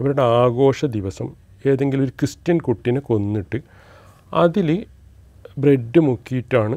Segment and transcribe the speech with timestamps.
[0.00, 1.28] അവരുടെ ആഘോഷ ദിവസം
[1.70, 3.58] ഏതെങ്കിലും ഒരു ക്രിസ്ത്യൻ കുട്ടീനെ കൊന്നിട്ട്
[4.34, 4.68] അതിൽ
[5.58, 6.76] ബ്രെഡ് മുക്കിയിട്ടാണ്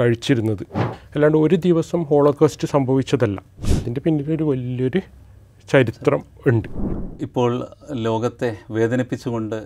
[0.00, 0.62] കഴിച്ചിരുന്നത്.
[1.14, 3.38] അല്ലാണ്ട് ഒരു ദിവസം ഹോളോകോസ്റ്റ് സംഭവിച്ചതല്ല.
[3.76, 5.00] അതിന്റെ പിന്നിലൊരു വലിയൊരു
[5.68, 6.68] ചരിത്രം ഉണ്ട്.
[7.20, 7.50] ഇപ്പോൾ
[8.06, 9.58] ലോകത്തെ വേദനിപ്പിച്ചുകൊണ്ട്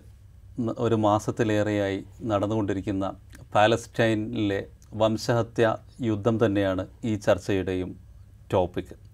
[0.79, 3.15] ഒരു മാസത്തിലേറെയായി നടന്നുകൊണ്ടിരിക്കുന്ന
[3.55, 4.61] പാലസ്റ്റൈനിലെ
[4.95, 7.93] വംശഹത്യ യുദ്ധം തന്നെയാണ് ഈ ചർച്ചയുടെയും
[8.53, 9.08] ടോപ്പിക്.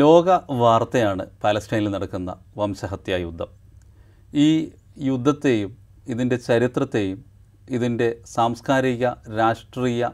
[0.00, 0.28] ലോക
[0.60, 3.50] വാർത്തയാണ് പാലസ്റ്റൈനിൽ നടക്കുന്ന വംശഹത്യാ യുദ്ധം.
[4.46, 4.48] ഈ
[5.08, 5.70] യുദ്ധത്തെയും
[6.12, 7.18] ഇതിന്റെ ചരിത്രത്തെയും
[7.70, 9.04] ഇതിന്റെ സാംസ്കാരിക
[9.38, 10.08] രാഷ്ട്രീയ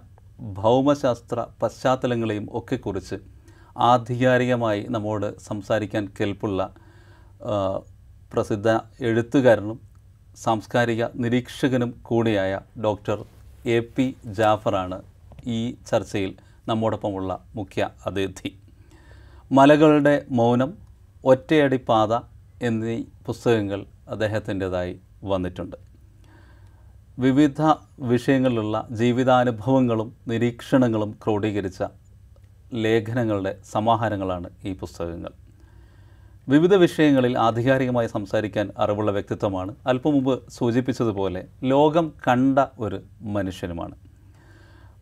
[0.59, 3.19] ഭൗമശാസ്ത്ര പശ്ചാത്തലങ്ങളെയും ഒക്കെ കുറിച്ച്
[3.91, 6.61] ആധികാരികമായി നമ്മോട് സംസാരിക്കാൻ കെൽപ്പുള്ള
[8.33, 8.69] പ്രസിദ്ധ
[9.01, 9.81] എഴുത്തുകാരനും
[10.37, 12.53] സാംസ്കാരിക നിരീക്ഷകനും കൂടിയായ
[12.85, 13.19] ഡോക്ടർ
[13.67, 14.07] എ പി
[14.39, 14.99] ജാഫറാണ്
[15.47, 15.61] ഈ
[15.91, 16.33] ചർച്ചയിൽ
[16.69, 18.51] നമ്മോടൊപ്പമുള്ള മുഖ്യ അതിഥി.
[19.53, 20.73] മലകളുടെ മൗനം
[21.25, 22.13] ഒറ്റയടി പാത
[22.63, 25.77] എന്നീ പുസ്തകങ്ങൾ അദ്ദേഹത്തിന്റെതായി വന്നിട്ടുണ്ട്.
[27.19, 27.63] വിവിധ
[28.01, 31.83] വിഷയങ്ങളിലുള്ള ജീവിതാനുഭവങ്ങളും നിരീക്ഷണങ്ങളും ക്രോഡീകരിച്ച
[32.75, 35.33] ലേഖനങ്ങളുടെ സമാഹാരങ്ങളാണ് ഈ പുസ്തകങ്ങൾ.
[36.49, 39.75] വിവിധ വിഷയങ്ങളിൽ ആധികാരികമായി സംസാരിക്കാൻ അറിവുള്ള വ്യക്തിത്വമാണ്.
[39.87, 44.10] അല്പം മുമ്പ് സൂചിപ്പിച്ചതുപോലെ ലോകം കണ്ട ഒരു മനുഷ്യനുമാണ്.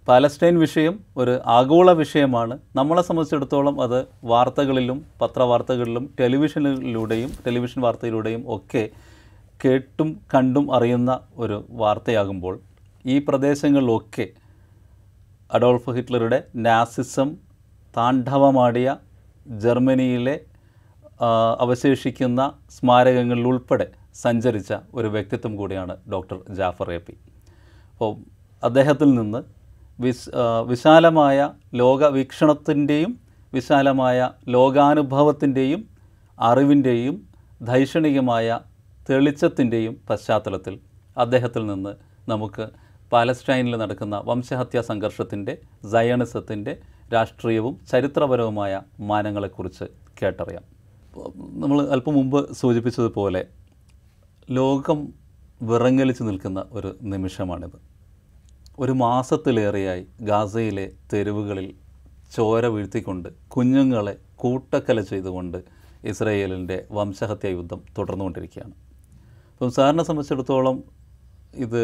[0.08, 2.54] പാലസ്റ്റൈൻ വിഷയം ഒരു ആഗോള വിഷയമാണ്.
[2.76, 3.98] നമ്മളെ സംബന്ധിച്ചിടത്തോളം അത്
[4.30, 8.84] വാർത്തകളിലും പത്രവാർത്തകളിലും ടെലിവിഷനിലൂടെയും ടെലിവിഷൻ വാർത്തയിലൂടെയും ഒക്കെ
[9.64, 12.54] കേട്ടും കണ്ടും അറിയുന്ന ഒരു വാർത്തയാകുമ്പോൾ
[13.06, 14.26] ഈ പ്രദേശങ്ങളിലൊക്കെ
[15.52, 17.28] അഡോൾഫ് ഹിറ്റ്ലറുടെ നാസിസം
[17.96, 18.88] താണ്ഡവമാടിയ
[19.66, 20.36] ജർമ്മനിയിലെ
[21.60, 22.40] അവശേഷിക്കുന്ന
[22.78, 27.14] സ്മാരകങ്ങളിലുൾപ്പെടെ സഞ്ചരിച്ച ഒരു വ്യക്തിത്വം കൂടിയാണ് ഡോക്ടർ ജാഫർ എ പി.
[27.92, 28.10] അപ്പോൾ
[28.62, 29.40] അദ്ദേഹത്തിൽ നിന്ന്
[30.34, 33.12] ആ, വിശാലമായ ലോകവീക്ഷണത്തിന്റെയും
[33.52, 35.80] വിശാലമായ ലോകാനുഭവത്തിന്റെയും
[36.38, 37.28] അറിവിന്റെയും
[37.62, 38.60] ധൈഷണികമായ
[39.10, 40.74] തെളിച്ചത്തിന്റെയും പശ്ചാത്തലത്തിൽ
[41.16, 41.92] അദ്ദേഹത്തിൽ നിന്ന്
[42.28, 42.64] നമുക്ക്
[43.12, 45.58] പാലസ്റ്റൈനിൽ നടക്കുന്ന വംശഹത്യാ സംഘർഷത്തിന്റെ
[45.90, 46.72] സയണിസത്തിന്റെ
[47.12, 49.84] രാഷ്ട്രീയവും ചരിത്രപരവുമായ മാനങ്ങളെക്കുറിച്ച്
[50.22, 50.64] കേട്ടറിയാം.
[51.62, 53.46] നമ്മൾ അല്പം മുമ്പ് സൂചിപ്പിച്ചതുപോലെ
[54.50, 54.98] ലോകം
[55.62, 57.87] വിറങ്ങലിച്ച് നിൽക്കുന്ന ഒരു നിമിഷമാണിത്.
[58.78, 61.68] ഒരു മാസത്തിലേറെയായി ഗാസയിലെ തെരുവുകളിൽ
[62.36, 65.58] ചോര വീഴ്ത്തിക്കൊണ്ട് കുഞ്ഞുങ്ങളെ കൂട്ടക്കല ചെയ്തുകൊണ്ട്
[66.04, 68.74] ഇസ്രയേലിന്റെ വംശഹത്യാ യുദ്ധം തുടർന്നുകൊണ്ടിരിക്കുകയാണ്.
[69.54, 70.76] അപ്പം സാറിനെ സംബന്ധിച്ചിടത്തോളം
[71.54, 71.82] ഇത്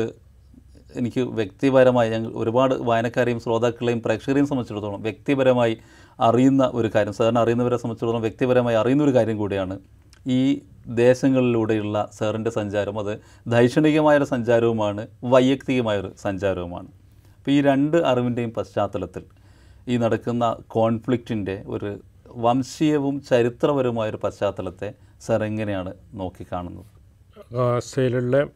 [0.96, 5.74] എനിക്ക് വ്യക്തിപരമായി ഞങ്ങൾ ഒരുപാട് വായനക്കാരെയും ശ്രോതാക്കളെയും പ്രേക്ഷകരെയും സംബന്ധിച്ചിടത്തോളം വ്യക്തിപരമായി
[6.20, 9.78] അറിയുന്ന ഒരു കാര്യം സാറിന് അറിയുന്നവരെ സംബന്ധിച്ചിടത്തോളം വ്യക്തിപരമായി അറിയുന്ന ഒരു കാര്യം കൂടിയാണ്
[10.26, 16.88] ഈ ദേശങ്ങളിലൂടെയുള്ള സാറിന്റെ സഞ്ചാരം അത് ദൈക്ഷണികമായൊരു സഞ്ചാരവുമാണ് വൈയക്തികമായൊരു സഞ്ചാരവുമാണ്.
[17.38, 19.24] അപ്പോൾ ഈ രണ്ട് അറിവിന്റെയും പശ്ചാത്തലത്തിൽ
[19.88, 26.90] ഈ നടക്കുന്ന കോൺഫ്ലിക്റ്റിന്റെ ഒരു വംശീയവും ചരിത്രപരവുമായൊരു പശ്ചാത്തലത്തെ സാർ എങ്ങനെയാണ് നോക്കിക്കാണുന്നത്?
[27.52, 28.46] ഗാസയിലുള്ള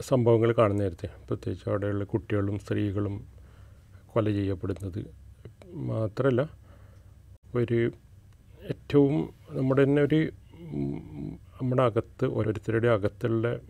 [0.00, 3.26] സംഭവങ്ങൾ കാണുന്ന നേരത്തെ പ്രത്യേകിച്ച് അവിടെയുള്ള കുട്ടികളും സ്ത്രീകളും
[4.06, 5.00] കൊല ചെയ്യപ്പെടുന്നത്
[5.74, 6.48] മാത്രമല്ല
[7.54, 7.90] ഒരു
[8.70, 10.32] ഏറ്റവും നമ്മുടെ തന്നെ ഒരു
[11.62, 13.60] നമ്മുടെ അകത്ത് ഓരോരുത്തരുടെ അകത്തുള്ള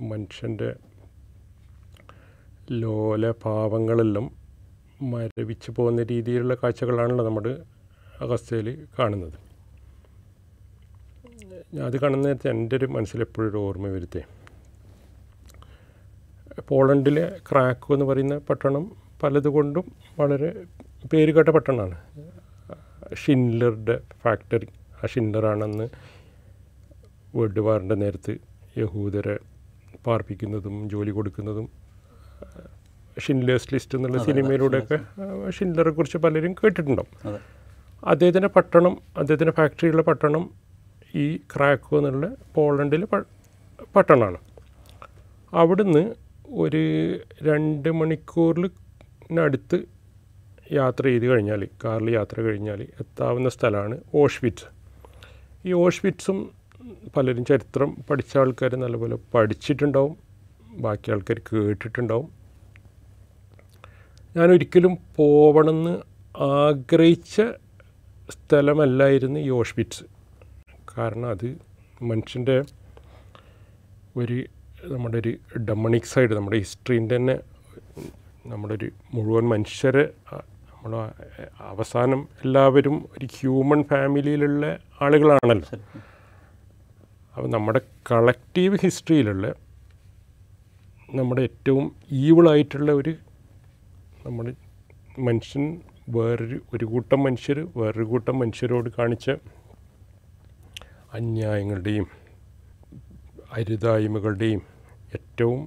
[0.00, 0.76] മനുഷ്യന്റെ
[2.70, 4.30] ലോല ഭാവങ്ങളെല്ലാം
[5.02, 7.62] മരവിച്ച് പോകുന്ന രീതിയിലുള്ള കാഴ്ചകളാണല്ലോ നമ്മുടെ
[8.20, 9.32] അവസ്ഥയിൽ കാണുന്നത്.
[11.74, 14.22] ഞാൻ അത് കാണുന്ന നേരത്തെ എന്റെ ഒരു മനസ്സിൽ എപ്പോഴും ഒരു ഓർമ്മ വരുത്തേ.
[16.68, 18.90] പോളണ്ടിലെ ക്രാക്കോ എന്ന് പറയുന്ന പട്ടണം
[19.22, 20.64] പലതുകൊണ്ടും വളരെ
[21.12, 22.00] പേരുകേട്ട പട്ടണമാണ്.
[23.14, 24.68] ഷിൻലറുടെ ഫാക്ടറി.
[25.04, 25.88] ആ ഷിൻഡറാണെന്ന്
[27.36, 28.36] വേൾഡ് വാറിന്റെ നേരത്ത്
[28.78, 29.38] യഹൂദരെ
[30.06, 31.68] പാർപ്പിക്കുന്നതും ജോലി കൊടുക്കുന്നതും
[33.20, 34.98] ഷിൻലേഴ്സ് ലിസ്റ്റ് എന്നുള്ള സിനിമയിലൂടെയൊക്കെ
[35.50, 37.38] ഷിൻലറെ കുറിച്ച് പലരും കേട്ടിട്ടുണ്ടാവും.
[38.06, 40.50] അദ്ദേഹത്തിന്റെ പട്ടണം അദ്ദേഹത്തിന്റെ ഫാക്ടറിയുള്ള പട്ടണം
[41.14, 43.06] ഈ ക്രാക്കോ എന്നുള്ള പോളണ്ടിലെ
[43.96, 44.38] പട്ടണമാണ്.
[45.54, 46.14] അവിടുന്ന്
[46.54, 46.82] ഒരു
[47.42, 49.78] രണ്ട് മണിക്കൂറിനടുത്ത്
[50.72, 54.79] യാത്ര ചെയ്ത് കഴിഞ്ഞാൽ കാറിൽ യാത്ര കഴിഞ്ഞാൽ എത്താവുന്ന സ്ഥലമാണ് ഓഷ്വിറ്റ്സ്.
[55.66, 56.50] ഈ ഓഷ്വിറ്റ്സും
[57.16, 60.16] പലരും ചരിത്രം പഠിച്ച ആൾക്കാർ നല്ലപോലെ പഠിച്ചിട്ടുണ്ടാവും.
[60.72, 62.28] ബാക്കി ആൾക്കാർ കേട്ടിട്ടുണ്ടാവും.
[64.36, 65.94] ഞാൻ ഒരിക്കലും പോവണമെന്ന്
[66.42, 67.40] ആഗ്രഹിച്ച
[68.30, 70.04] സ്ഥലമല്ലായിരുന്നു ഈ ഓഷ്വിറ്റ്സ്.
[70.98, 71.58] കാരണം അത്
[72.02, 72.62] മനുഷ്യന്റെ
[74.16, 74.44] ഒരു
[74.84, 77.40] നമ്മുടെ ഒരു ഡമണിക് സൈഡ് നമ്മുടെ ഹിസ്റ്ററിന്റെ തന്നെ
[78.46, 80.12] നമ്മുടെ ഒരു മുഴുവൻ മനുഷ്യരെ
[80.82, 81.10] നമ്മൾ
[81.60, 85.66] അവസാനം എല്ലാവരും ഒരു ഹ്യൂമൻ ഫാമിലിയിലുള്ള ആളുകളാണല്ലോ.
[87.36, 87.80] അപ്പോൾ നമ്മുടെ
[88.10, 89.46] കളക്റ്റീവ് ഹിസ്റ്ററിയിലുള്ള
[91.14, 93.12] നമ്മുടെ ഏറ്റവും ഈവിളായിട്ടുള്ള ഒരു
[94.26, 94.46] നമ്മൾ
[95.18, 95.64] മനുഷ്യൻ
[96.10, 99.30] വേറൊരു ഒരു കൂട്ടം മനുഷ്യർ വേറൊരു കൂട്ടം മനുഷ്യരോട് കാണിച്ച
[101.12, 102.06] അന്യായങ്ങളുടെയും
[103.52, 104.62] അരുതായ്മകളുടെയും
[105.14, 105.60] ഏറ്റവും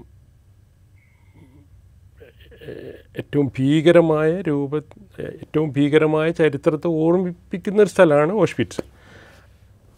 [3.17, 4.77] ഏറ്റവും ഭീകരമായ രൂപ
[5.19, 8.83] ഏറ്റവും ഭീകരമായ ചരിത്രത്തെ ഓർമ്മിപ്പിക്കുന്ന ഒരു സ്ഥലമാണ് ഓഷ്പിറ്റ്സ്.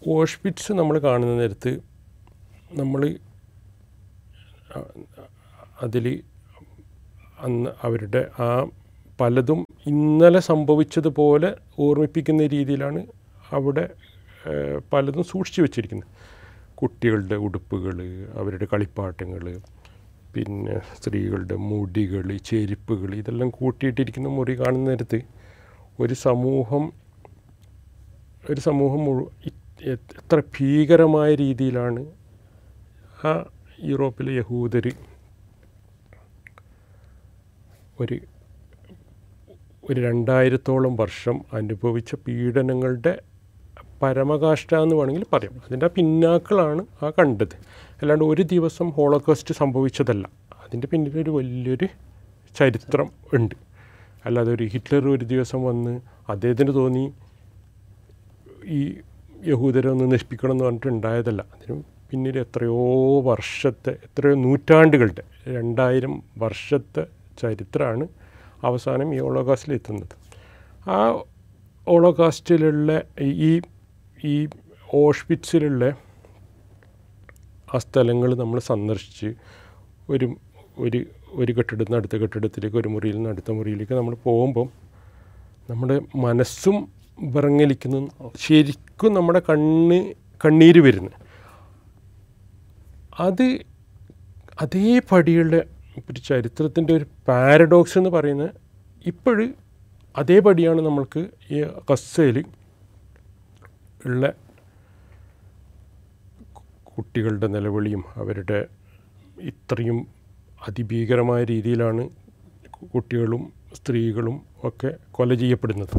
[0.08, 1.72] ഓഷ്പിറ്റ്സ് നമ്മൾ കാണുന്ന നേരത്ത്
[2.72, 3.02] നമ്മൾ
[5.84, 6.06] അതിൽ
[7.46, 8.50] അന്ന് അവരുടെ ആ
[9.22, 13.02] പലതും ഇന്നലെ സംഭവിച്ചതുപോലെ ഓർമ്മിപ്പിക്കുന്ന രീതിയിലാണ്
[13.52, 13.86] അവിടെ
[14.94, 16.10] പലതും സൂക്ഷിച്ചു വെച്ചിരിക്കുന്നത്.
[16.76, 17.98] കുട്ടികളുടെ ഉടുപ്പുകൾ
[18.40, 19.44] അവരുടെ കളിപ്പാട്ടങ്ങൾ
[20.36, 25.20] പിന്നെ സ്ത്രീകളുടെ മുടികൾ ചെരുപ്പുകൾ ഇതെല്ലാം കൂട്ടിയിട്ടിരിക്കുന്ന മുറി കാണുന്ന നേരത്ത്
[26.00, 26.84] ഒരു സമൂഹം
[28.50, 29.02] ഒരു സമൂഹം
[30.20, 32.02] എത്ര ഭീകരമായ രീതിയിലാണ്
[33.26, 33.32] ആ
[33.84, 34.86] യൂറോപ്പിലെ യഹൂദർ
[38.00, 38.18] ഒരു
[39.84, 43.14] ഒരു രണ്ടായിരത്തോളം വർഷം അനുഭവിച്ച പീഡനങ്ങളുടെ
[44.02, 45.62] പരമകാഷ്ട എന്ന് വേണമെങ്കിൽ പറയാം.
[45.66, 47.56] അതിന്റെ പിന്നാക്കളാണ് ആ കണ്ടത്.
[48.02, 50.30] അല്ലാണ്ട് ഒരു ദിവസം ഹോളോകോസ്റ്റ് സംഭവിച്ചതല്ല.
[50.68, 51.88] അതിന്റെ പിന്നിലൊരു വലിയൊരു
[52.58, 53.56] ചരിത്രം ഉണ്ട്.
[54.26, 57.14] അല്ലാതെ ഒരു ഹിറ്റ്ലർ ഒരു ദിവസം വന്ന് അദ്ദേഹത്തിന് തോന്നി
[58.66, 58.96] ഈ
[59.46, 61.42] യഹൂദരെ ഒന്ന് നശിപ്പിക്കണം എന്ന് പറഞ്ഞിട്ട് ഉണ്ടായതല്ല.
[61.42, 67.08] അതിന് പിന്നിൽ എത്രയോ വർഷത്തെ എത്രയോ നൂറ്റാണ്ടുകളുടെ രണ്ടായിരം വർഷത്തെ
[67.42, 68.08] ചരിത്രമാണ്
[68.64, 70.10] അവസാനം ഈ ഓളോകാസ്റ്റിൽ എത്തുന്നത്.
[70.90, 71.24] ആ
[71.88, 73.62] ഓളോകാസ്റ്റിലുള്ള ഈ
[74.24, 74.48] ഈ
[74.94, 76.05] ഓഷ്വിറ്റ്സിലുള്ള
[77.76, 79.30] ആ സ്ഥലങ്ങൾ നമ്മൾ സന്ദർശിച്ച്
[80.10, 80.28] ഒരു
[80.86, 81.00] ഒരു
[81.34, 84.68] ഒരു കെട്ടിടത്തിൽ നിന്ന് അടുത്ത കെട്ടിടത്തിലേക്ക് ഒരു മുറിയിൽ നിന്ന് അടുത്ത മുറിയിലേക്ക് നമ്മൾ പോകുമ്പം
[85.70, 85.96] നമ്മുടെ
[86.26, 86.76] മനസ്സും
[87.34, 88.00] വിറങ്ങലിക്കുന്നു.
[88.46, 90.00] ശരിക്കും നമ്മുടെ കണ്ണ്
[90.42, 91.12] കണ്ണീര് വരുന്നു.
[93.26, 93.46] അത്
[94.64, 95.56] അതേ പടിയുള്ള
[96.02, 98.52] ഒരു ചരിത്രത്തിന്റെ ഒരു പാരഡോക്സ് എന്ന് പറയുന്നത്
[99.06, 99.52] ഇപ്പോഴും
[100.16, 102.38] അതേപടിയാണ് നമ്മൾക്ക് ഈ കസ്സയിൽ
[104.06, 104.26] ഉള്ള
[106.98, 108.66] കുട്ടികളുടെ നിലവിളിയും അവരുടെ
[109.42, 110.08] ഇത്രയും
[110.68, 112.10] അതിഭീകരമായ രീതിയിലാണ്
[112.94, 115.96] കുട്ടികളും സ്ത്രീകളും ഒക്കെ കൊല ചെയ്യപ്പെടുന്നത്.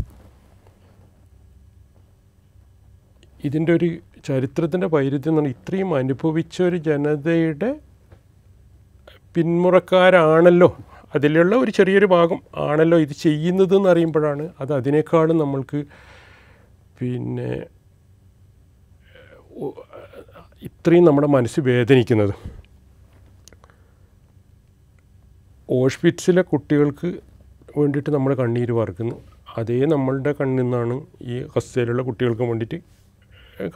[3.44, 3.88] ഇതിന്റെ ഒരു
[4.24, 7.80] ചരിത്രത്തിന്റെ വൈരുദ്ധ്യം എന്ന് പറഞ്ഞാൽ ഇത്രയും അനുഭവിച്ച ഒരു ജനതയുടെ
[9.34, 10.76] പിന്മുറക്കാരാണല്ലോ.
[11.14, 15.84] അതിലുള്ള ഒരു ചെറിയൊരു ഭാഗം ആണല്ലോ ഇത് ചെയ്യുന്നത് എന്ന് അറിയുമ്പോഴാണ് അത് അതിനേക്കാളും നമ്മൾക്ക്
[17.00, 17.66] പിന്നെ
[20.62, 22.34] ഇത്രയും നമ്മുടെ മനസ്സ് വേദനിക്കുന്നത്.
[25.68, 27.08] ഹോസ്പിറ്റലിലെ കുട്ടികൾക്ക്
[27.78, 29.16] വേണ്ടിയിട്ട് നമ്മൾ കണ്ണീര് വാർക്കുന്നു.
[29.58, 30.96] അതേ നമ്മളുടെ കണ്ണിൽ നിന്നാണ്
[31.32, 32.78] ഈ ഹസ്സയിലുള്ള കുട്ടികൾക്ക് വേണ്ടിയിട്ട്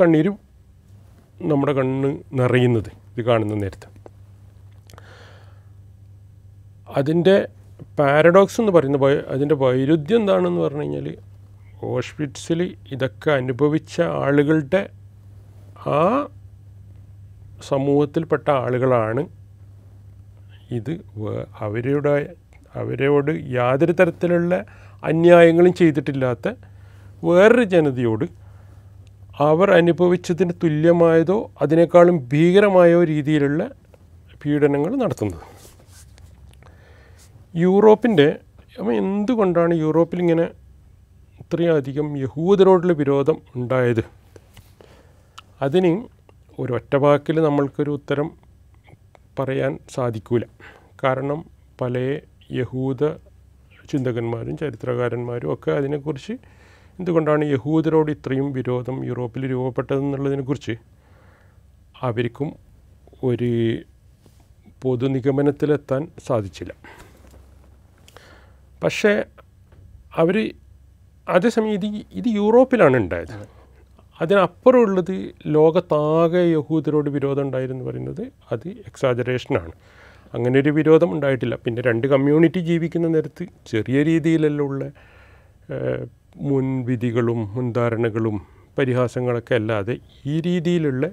[0.00, 0.30] കണ്ണീര്
[1.50, 2.08] നമ്മുടെ കണ്ണ്
[2.40, 3.88] നിറയുന്നത് ഇത് കാണുന്ന നേരത്ത്.
[6.98, 7.36] അതിന്റെ
[7.98, 8.98] പാരഡോക്സ് എന്ന് പറയുന്ന
[9.34, 11.08] അതിന്റെ വൈരുദ്ധ്യം എന്താണെന്ന് പറഞ്ഞു കഴിഞ്ഞാൽ
[11.82, 12.60] ഹോസ്പിറ്റൽസിൽ
[12.94, 14.82] ഇതൊക്കെ അനുഭവിച്ച ആളുകളുടെ
[15.92, 16.00] ആ
[17.68, 19.22] സമൂഹത്തിൽപ്പെട്ട ആളുകളാണ്
[20.78, 20.92] ഇത്
[21.60, 22.34] അവരുടെ
[22.76, 24.54] അവരോട് യാതൊരു തരത്തിലുള്ള
[25.02, 26.48] അന്യായങ്ങളും ചെയ്തിട്ടില്ലാത്ത
[27.24, 28.26] വേറൊരു ജനതയോട്
[29.46, 33.70] അവർ അനുഭവിച്ചതിന് തുല്യമായതോ അതിനേക്കാളും ഭീകരമായോ രീതിയിലുള്ള
[34.42, 35.44] പീഡനങ്ങൾ നടത്തുന്നത്.
[37.54, 38.28] യൂറോപ്പിന്റെ
[39.00, 40.46] എന്തുകൊണ്ടാണ് യൂറോപ്പിൽ ഇങ്ങനെ
[41.42, 44.02] ഇത്രയധികം യഹൂദരോടുള്ള വിരോധം ഉണ്ടായത്?
[45.62, 45.90] അതിന്
[46.60, 48.28] ഒരൊറ്റ വാക്കിൽ നമ്മൾക്കൊരു ഉത്തരം
[49.38, 50.44] പറയാൻ സാധിക്കൂല.
[51.04, 51.40] കാരണം
[51.80, 51.98] പല
[52.60, 53.02] യഹൂദ
[53.90, 56.34] ചിന്തകന്മാരും ചരിത്രകാരന്മാരും ഒക്കെ അതിനെക്കുറിച്ച്
[56.98, 60.74] എന്തുകൊണ്ടാണ് യഹൂദരോട് ഇത്രയും വിരോധം യൂറോപ്പിൽ രൂപപ്പെട്ടതെന്നുള്ളതിനെക്കുറിച്ച്
[62.08, 62.50] അവർക്കും
[63.28, 63.50] ഒരു
[64.82, 66.72] പൊതുനിഗമനത്തിലെത്താൻ സാധിച്ചില്ല.
[68.82, 69.12] പക്ഷേ
[70.22, 70.36] അവർ
[71.28, 71.86] അതേസമയം ഇത്
[72.20, 73.34] ഇത് യൂറോപ്പിലാണ് ഉണ്ടായത്.
[74.20, 75.14] അതിനപ്പുറമുള്ളത്
[75.46, 79.72] ലോകത്താകെ യഹൂദരോട് വിരോധം ഉണ്ടായിരുന്നു പറയുന്നത് അത് എക്സാജറേഷനാണ്
[80.34, 81.54] അങ്ങനെ ഒരു വിരോധം ഉണ്ടായിട്ടില്ല.
[81.64, 84.84] പിന്നെ രണ്ട് കമ്മ്യൂണിറ്റി ജീവിക്കുന്ന നേരത്ത് ചെറിയ രീതിയിലെല്ലാം ഉള്ള
[86.48, 88.36] മുൻവിധികളും മുൻധാരണകളും
[88.78, 89.96] പരിഹാസങ്ങളൊക്കെ അല്ലാതെ
[90.26, 91.04] ഈ രീതിയിലുള്ള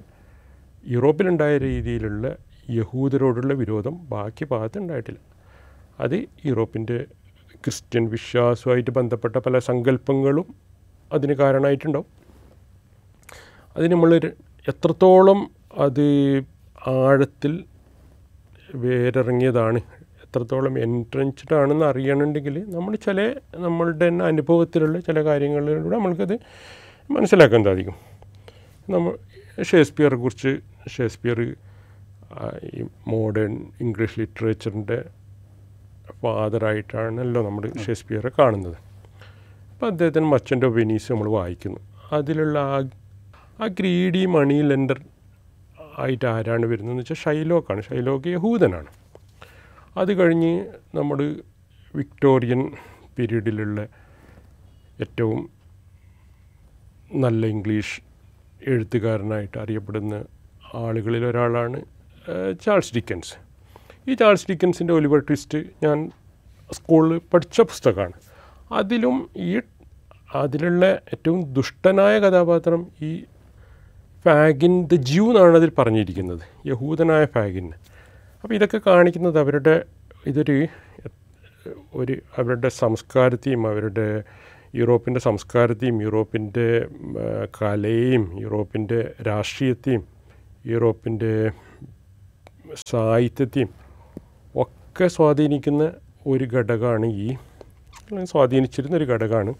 [0.87, 2.25] യൂറോപ്പിലുണ്ടായ രീതിയിലുള്ള
[2.69, 5.19] യഹൂദരോടുള്ള വിരോധം ബാക്കി ഭാഗത്ത് ഉണ്ടായിട്ടില്ല.
[5.99, 6.97] അത് യൂറോപ്പിന്റെ
[7.63, 10.47] ക്രിസ്ത്യൻ വിശ്വാസവുമായിട്ട് ബന്ധപ്പെട്ട പല സങ്കല്പങ്ങളും
[11.13, 12.09] അതിന് കാരണമായിട്ടുണ്ടാവും.
[13.77, 14.11] അത് നമ്മൾ
[14.71, 15.39] എത്രത്തോളം
[15.85, 16.05] അത്
[16.87, 17.53] ആഴത്തിൽ
[18.83, 19.79] വേരിറങ്ങിയതാണ്
[20.23, 23.19] എത്രത്തോളം എൻട്രൻസ്ഡ് ആണെന്ന് അറിയണമെങ്കിൽ നമ്മൾ ചില
[23.65, 26.35] നമ്മളുടെ തന്നെ അനുഭവത്തിലുള്ള ചില കാര്യങ്ങളിലൂടെ നമ്മൾക്കത്
[27.11, 27.95] മനസ്സിലാക്കാൻ സാധിക്കും.
[28.89, 29.13] നമ്മൾ
[29.63, 30.51] ഷേക്സ്പിയറെ കുറിച്ച്
[30.95, 34.97] ഷേക്സ്പിയർ ഈ മോഡേൺ ഇംഗ്ലീഷ് ലിറ്ററേച്ചറിന്റെ
[36.21, 38.77] ഫാദറായിട്ടാണല്ലോ നമ്മൾ ഷേക്സ്പിയറെ കാണുന്നത്.
[39.73, 41.79] അപ്പോൾ അദ്ദേഹത്തിന് മച്ചന്റെ വെനീസ് നമ്മൾ വായിക്കുന്നു.
[42.11, 42.77] അതിലുള്ള ആ
[43.61, 44.99] ആ ഗ്രീഡി മണി ലെൻഡർ
[45.97, 47.81] ആയിട്ട് ആരാണ് വരുന്നതെന്ന് വെച്ചാൽ ഷൈലോക്കാണ്.
[47.81, 48.87] ഷൈലോക്ക് യഹൂദനാണ്.
[49.97, 50.51] അത് കഴിഞ്ഞ്
[50.95, 51.35] നമ്മൾ
[51.95, 52.71] വിക്ടോറിയൻ
[53.17, 53.87] പീരീഡിലുള്ള
[55.01, 55.49] ഏറ്റവും
[57.13, 58.01] നല്ല ഇംഗ്ലീഷ്
[58.67, 60.25] എഴുത്തുകാരനായിട്ട് അറിയപ്പെടുന്ന
[60.73, 61.81] ആളുകളിൽ ഒരാളാണ്
[62.65, 63.33] ചാൾസ് ഡിക്കൻസ്.
[64.07, 66.11] ഈ ചാൾസ് ഡിക്കൻസിന്റെ ഒലിവർ ട്വിസ്റ്റ് ഞാൻ
[66.73, 68.13] സ്കൂളിൽ പഠിച്ച പുസ്തകമാണ്.
[68.71, 69.59] അതിലും ഈ
[70.35, 73.23] അതിലുള്ള ഏറ്റവും ദുഷ്ടനായ കഥാപാത്രം ഈ
[74.25, 76.43] ഫാഗിൻ ദ ജ്യൂ എന്നാണ് അതിൽ പറഞ്ഞിരിക്കുന്നത്.
[76.65, 77.67] യഹൂദനായ ഫാഗിൻ.
[78.43, 79.75] അപ്പോൾ ഇതൊക്കെ കാണിക്കുന്നത് അവരുടെ
[80.25, 80.67] ഇതൊരു
[81.93, 84.07] ഒരു അവരുടെ സംസ്കാരത്തെയും അവരുടെ
[84.75, 86.67] യൂറോപ്പിന്റെ സംസ്കാരത്തെയും യൂറോപ്പിന്റെ
[87.61, 90.03] കലയെയും യൂറോപ്പിന്റെ രാഷ്ട്രീയത്തെയും
[90.65, 91.31] യൂറോപ്പിന്റെ
[92.87, 93.69] സാഹിത്യത്തെയും
[94.55, 95.83] ഒക്കെ സ്വാധീനിക്കുന്ന
[96.27, 97.29] ഒരു ഘടകമാണ് ഈ
[98.23, 99.53] സ്വാധീനിച്ചിരുന്ന ഒരു ഘടകമാണ്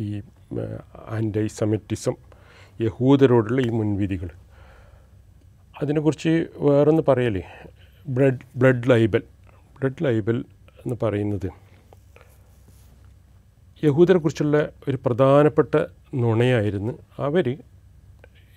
[0.00, 0.08] ഈ
[1.08, 2.16] ആന്റൈ സെമറ്റിസം
[2.82, 4.30] യഹൂദരോടുള്ള ഈ മുൻവിധികൾ.
[5.82, 7.42] അതിനെക്കുറിച്ച് വേറൊന്ന് പറയലേ.
[8.08, 9.22] Blood blood libel
[9.78, 10.44] blood libel
[10.84, 11.48] എന്ന് പറയുന്നത്
[13.84, 14.56] യഹൂദരെക്കുറിച്ചുള്ള
[14.88, 15.74] ഒരു പ്രധാനപ്പെട്ട
[16.14, 16.92] നുണയായിരുന്നു.
[17.18, 17.46] അവർ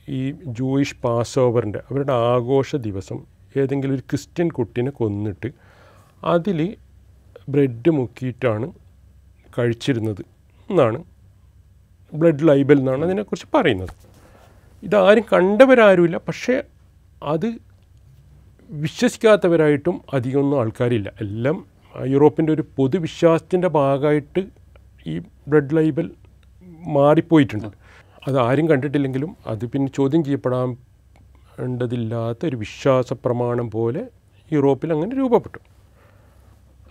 [0.09, 3.19] ഈ ജൂയിഷ് പാസ് ഓവറിന്റെ അവരുടെ ആഘോഷ ദിവസം
[3.57, 5.49] ഏതെങ്കിലും ഒരു ക്രിസ്ത്യൻ കുട്ടീനെ കൊന്നിട്ട്
[6.23, 6.59] അതിൽ
[7.49, 8.67] ബ്രെഡ് മുക്കിയിട്ടാണ്
[9.59, 10.21] കഴിച്ചിരുന്നത്
[10.69, 10.99] എന്നാണ്
[12.13, 13.93] ബ്ലഡ് ലൈബൽ എന്നാണ് അതിനെക്കുറിച്ച് പറയുന്നത്.
[14.83, 16.17] ഇതാരും കണ്ടവരാരുമില്ല.
[16.17, 16.63] പക്ഷേ
[17.23, 17.47] അത്
[18.69, 21.11] വിശ്വസിക്കാത്തവരായിട്ടും അധികമൊന്നും ആൾക്കാരില്ല.
[21.21, 21.65] എല്ലാം
[22.05, 24.45] യൂറോപ്പിന്റെ ഒരു പൊതുവിശ്വാസത്തിന്റെ ഭാഗമായിട്ട്
[25.07, 26.11] ഈ ബ്ലഡ് ലൈബൽ
[26.87, 27.67] മാറിപ്പോയിട്ടുണ്ട്.
[28.27, 30.77] അത് ആരും കണ്ടിട്ടില്ലെങ്കിലും അത് പിന്നെ ചോദ്യം ചെയ്യപ്പെടാൻ
[31.59, 34.01] ണ്ടതില്ലാത്ത ഒരു വിശ്വാസ പ്രമാണം പോലെ
[34.53, 35.59] യൂറോപ്പിൽ അങ്ങനെ രൂപപ്പെട്ടു.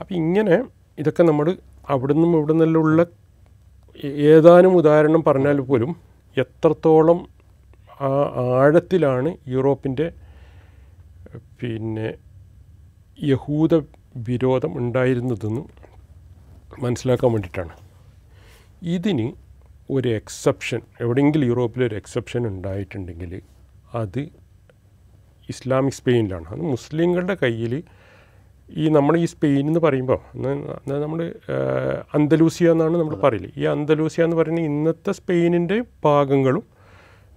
[0.00, 0.64] അപ്പം ഇങ്ങനെ
[0.98, 1.56] ഇതൊക്കെ നമ്മൾ
[1.88, 3.06] അവിടെ നിന്നും ഇവിടെ നിന്നെല്ലാം ഉള്ള
[4.04, 5.96] ഏതാനും ഉദാഹരണം പറഞ്ഞാൽ പോലും
[6.36, 7.26] എത്രത്തോളം
[8.00, 8.10] ആ
[8.44, 10.06] ആഴത്തിലാണ് യൂറോപ്പിന്റെ
[11.60, 12.08] പിന്നെ
[13.18, 13.74] യഹൂദ
[14.28, 15.62] വിരോധം ഉണ്ടായിരുന്നതെന്ന്
[16.82, 17.74] മനസ്സിലാക്കാൻ വേണ്ടിയിട്ടാണ്.
[18.82, 19.26] ഇതിന്
[19.90, 23.32] ഒരു എക്സെപ്ഷൻ എവിടെയെങ്കിലും യൂറോപ്പിൽ ഒരു എക്സെപ്ഷൻ ഉണ്ടായിട്ടുണ്ടെങ്കിൽ
[23.94, 24.20] അത്
[25.48, 26.46] ഇസ്ലാമിക് സ്പെയിനിലാണ്.
[26.54, 27.74] അത് മുസ്ലിങ്ങളുടെ കയ്യിൽ
[28.68, 30.20] ഈ നമ്മൾ ഈ സ്പെയിൻ എന്ന് പറയുമ്പോൾ
[31.04, 31.20] നമ്മൾ
[32.14, 36.64] അന്തലൂസിയ എന്നാണ് നമ്മൾ പറയില്ല ഈ അന്തലൂസിയ എന്ന് പറയുന്ന ഇന്നത്തെ സ്പെയിനിന്റെ ഭാഗങ്ങളും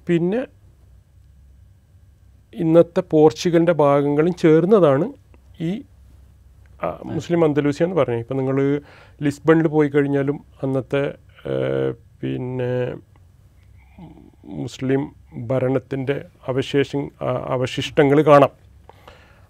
[0.07, 0.41] പിന്നെ
[2.53, 5.05] ഇന്നത്തെ പോർച്ചുഗലിന്റെ ഭാഗങ്ങളും ചേർന്നതാണ്
[5.61, 5.71] ഈ
[7.05, 8.19] മുസ്ലിം അന്തലൂസിയ എന്ന് പറഞ്ഞത്.
[8.19, 8.57] ഇപ്പം നിങ്ങൾ
[9.23, 11.03] ലിസ്ബണിൽ പോയി കഴിഞ്ഞാലും അന്നത്തെ
[12.21, 12.71] പിന്നെ
[14.63, 15.01] മുസ്ലിം
[15.47, 17.01] ഭരണത്തിന്റെ അവശേഷം
[17.55, 18.53] അവശിഷ്ടങ്ങൾ കാണാം.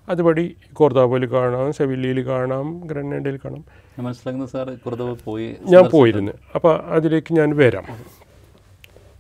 [0.09, 3.63] അതുവഴി കോർദാബോയിൽ കാണാം സെവില്ലിയിൽ കാണാം ഗ്രനേഡയിൽ കാണാം.
[3.95, 5.85] ഞാൻ മനസ്സിലാക്കുന്നത് സാർ കുർദാബോ പോയി ഞാൻ.
[5.89, 6.33] പോയിരുന്നു.
[6.55, 7.85] അപ്പോൾ അതിലേക്ക് ഞാൻ വരാം.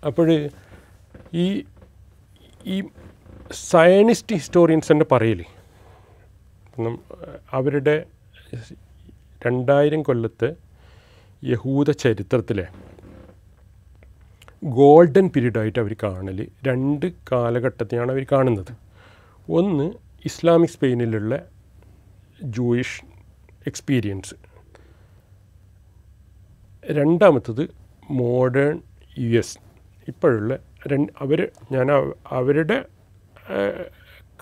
[0.05, 0.29] അപ്പോൾ
[1.37, 1.47] ഈ
[2.65, 2.83] ഈ
[3.51, 5.47] സയനിസ്റ്റ് ഹിസ്റ്റോറിയൻസ് തന്നെ പറയില്ലേ
[7.51, 7.95] അവരുടെ
[9.45, 10.49] രണ്ടായിരം കൊല്ലത്തെ
[11.43, 12.65] യഹൂദ ചരിത്രത്തിലെ
[14.63, 18.71] ഗോൾഡൻ പീരീഡായിട്ട് അവർ കാണൽ രണ്ട് കാലഘട്ടത്തെയാണ് അവർ കാണുന്നത്.
[19.49, 19.85] ഒന്ന്
[20.25, 21.33] ഇസ്ലാമിക് സ്പെയിനിലുള്ള
[22.43, 23.01] ജൂയിഷ്
[23.67, 24.33] എക്സ്പീരിയൻസ്.
[26.91, 27.63] രണ്ടാമത്തത്
[28.11, 28.81] മോഡേൺ
[29.17, 29.57] യു എസ്.
[30.07, 30.53] ഇപ്പോഴുള്ള
[31.23, 31.39] അവർ
[31.71, 31.87] ഞാൻ
[32.39, 32.77] അവരുടെ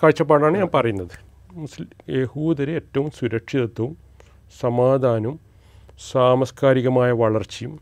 [0.02, 1.14] കാഴ്ചപ്പാടാണ് ഞാൻ പറയുന്നത്.
[1.52, 3.94] മുസ്ലിം യഹൂദരെ ഏറ്റവും സുരക്ഷിതത്വവും
[4.60, 5.36] സമാധാനവും
[6.12, 7.74] സാംസ്കാരികമായ വളർച്ചയും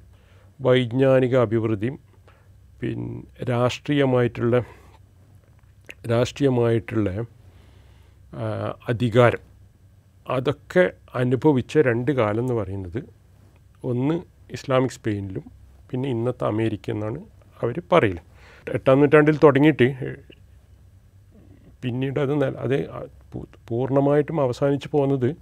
[0.61, 1.97] വൈജ്ഞാനിക അഭിവൃദ്ധിയും
[2.80, 4.54] പിന്നെ രാഷ്ട്രീയമായിട്ടുള്ള
[6.09, 7.09] രാഷ്ട്രീയമായിട്ടുള്ള
[8.88, 9.42] അധികാരം.
[10.26, 13.00] അതൊക്കെ അനുഭവിച്ച രണ്ട് കാലം എന്ന് പറയുന്നത്
[13.90, 14.16] ഒന്ന്
[14.50, 15.44] ഇസ്ലാമിക് സ്പെയിനിലും
[15.90, 17.21] പിന്നെ ഇന്നത്തെ അമേരിക്ക എന്നാണ്
[17.62, 18.18] അവർ പറയൽ
[18.73, 19.87] എട്ടാം നൂറ്റാണ്ടിൽ തുടങ്ങിയിട്ട്
[21.83, 22.76] പിന്നീട് അത് അത്
[23.68, 25.37] പൂർണമായിട്ടും അവസാനിച്ച് പോകുന്നത്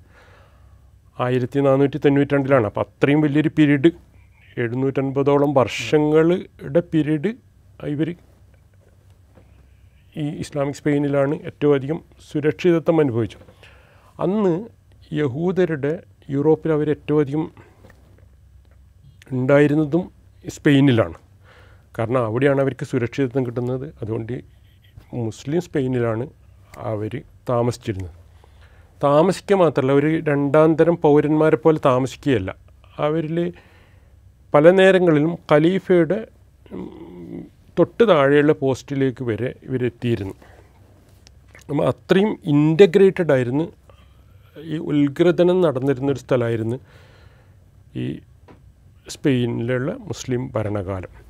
[1.20, 3.90] ആയിരത്തി നാനൂറ്റി തൊണ്ണൂറ്റാണ്ടിലാണ് അപ്പോൾ അത്രയും വലിയൊരു പീരീഡ്
[4.58, 7.34] എഴുന്നൂറ്റൻപതോളം വർഷങ്ങളുടെ പീരീഡ്
[7.86, 8.14] ഇവർ
[10.16, 13.44] ഈ ഇസ്ലാമിക് സ്പെയിനിലാണ് ഏറ്റവും അധികം സുരക്ഷിതത്വം അനുഭവിച്ചത്.
[14.20, 14.66] അന്ന്
[15.12, 17.50] യഹൂദരുടെ യൂറോപ്പിൽ അവർ ഏറ്റവും അധികം
[19.32, 20.12] ഉണ്ടായിരുന്നതും
[20.48, 21.14] സ്പെയിനിലാണ്.
[21.98, 23.94] കാരണം അവിടെയാണ് അവർക്ക് സുരക്ഷിതത്വം കിട്ടുന്നത്.
[24.02, 24.42] അതുകൊണ്ട്
[25.14, 26.26] മുസ്ലിം സ്പെയിനിലാണ്
[26.78, 28.10] അവർ താമസിച്ചിരുന്നത്.
[29.04, 32.56] താമസിക്കുക മാത്രമല്ല ഒരു രണ്ടാം തരം പൗരന്മാരെ പോലെ താമസിക്കുകയല്ല.
[32.98, 33.52] അവരിൽ
[34.54, 36.26] പല നേരങ്ങളിലും ഖലീഫയുടെ
[37.78, 40.34] തൊട്ട് താഴെയുള്ള പോസ്റ്റിലേക്ക് വരെ ഇവരെത്തിയിരുന്നു.
[41.60, 43.72] അപ്പം അത്രയും ഇന്റഗ്രേറ്റഡ് ആയിരുന്നു.
[44.62, 46.76] ഈ ഉത്ഗ്രഥനം നടന്നിരുന്നൊരു സ്ഥലമായിരുന്നു
[47.96, 48.20] ഈ
[49.08, 51.21] സ്പെയിനിലുള്ള മുസ്ലിം ഭരണകാലം.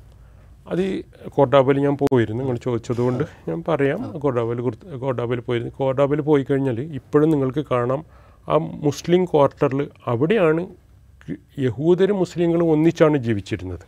[0.71, 2.43] അത് കോർഡാബയിൽ ഞാൻ പോയിരുന്നു.
[2.43, 4.19] നിങ്ങൾ ചോദിച്ചതുകൊണ്ട് ഞാൻ പറയാം.
[4.19, 4.59] കോർഡാബയിൽ
[5.03, 5.73] കോർഡാബയിൽ പോയിരുന്നു.
[5.77, 8.05] കോർഡാബയിൽ പോയി കഴിഞ്ഞാൽ ഇപ്പോഴും നിങ്ങൾക്ക് കാണാം.
[8.49, 10.67] ആ മുസ്ലിം ക്വാർട്ടറിൽ അവിടെയാണ്
[11.59, 13.85] യഹൂദരും മുസ്ലിങ്ങളും ഒന്നിച്ചാണ് ജീവിച്ചിരുന്നത്.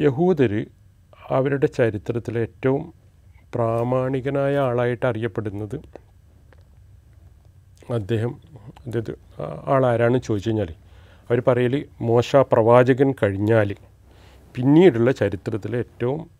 [0.00, 0.66] യഹൂദർ
[1.30, 2.92] അവരുടെ ചരിത്രത്തിലെ ഏറ്റവും
[3.54, 5.76] പ്രാമാണികനായ ആളായിട്ട് അറിയപ്പെടുന്നത്
[7.90, 8.32] അദ്ദേഹം
[8.86, 9.12] അതായത്
[9.66, 10.70] ആളാരാണെന്ന് ചോദിച്ചു കഴിഞ്ഞാൽ
[11.30, 13.70] അവർ പറയൽ മോശ പ്രവാചകൻ കഴിഞ്ഞാൽ
[14.54, 16.30] പിന്നീടുള്ള ചരിത്രത്തിലെ ഏറ്റവും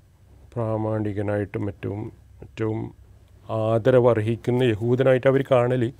[0.54, 2.12] പ്രാമാണികനായിട്ടും ഏറ്റവും
[2.42, 2.94] ഏറ്റവും
[3.50, 5.92] ആദരവർഹിക്കുന്ന യഹൂദനായിട്ട് അവർ കാണൽ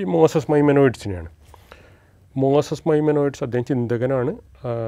[0.00, 1.28] ഈ മോസസ് മൈമനോയിഡ്സിനെയാണ്.
[2.36, 4.32] മോസസ് മൈമനോയിഡ്സ് അദ്ദേഹം ചിന്തകനാണ്.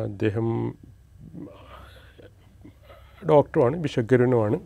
[0.05, 0.75] അദ്ദേഹം
[3.29, 4.61] ഡോക്ടറുമാണ് ബിഷഗരനുമാണ്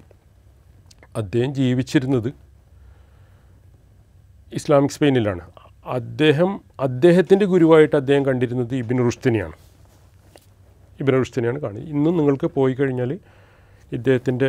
[1.16, 2.32] അദ്ദേഹം ജീവിച്ചിരുന്നത്
[4.52, 5.40] ഇസ്ലാമിക് സ്പെയിനിലാണ്.
[5.86, 9.69] അദ്ദേഹം അദ്ദേഹത്തിന്റെ ഗുരുവായിട്ട് അദ്ദേഹം കണ്ടിരുന്നത് ഇബിൻ റുഷ്തിനെയാണ്
[11.00, 13.10] ഇബിൻ റുഷ്തിനെയാണ് കാണുന്നത് ഇന്നും നിങ്ങൾക്ക് പോയി കഴിഞ്ഞാൽ
[13.92, 14.48] ഇദ്ദേഹത്തിന്റെ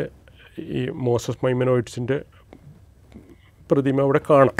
[0.59, 2.17] ഈ മോസസ് മൈമനോയിഡ്സിന്റെ
[3.71, 4.57] പ്രതിമ അവിടെ കാണാം.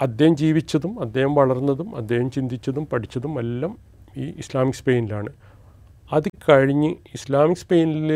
[0.00, 3.72] അദ്ദേഹം ജീവിച്ചതും അദ്ദേഹം വളർന്നതും അദ്ദേഹം ചിന്തിച്ചതും പഠിച്ചതും എല്ലാം
[4.16, 5.30] ഈ ഇസ്ലാമിക് സ്പെയിനിലാണ്.
[6.12, 8.10] അത് കഴിഞ്ഞ് ഇസ്ലാമിക് സ്പെയിനിൽ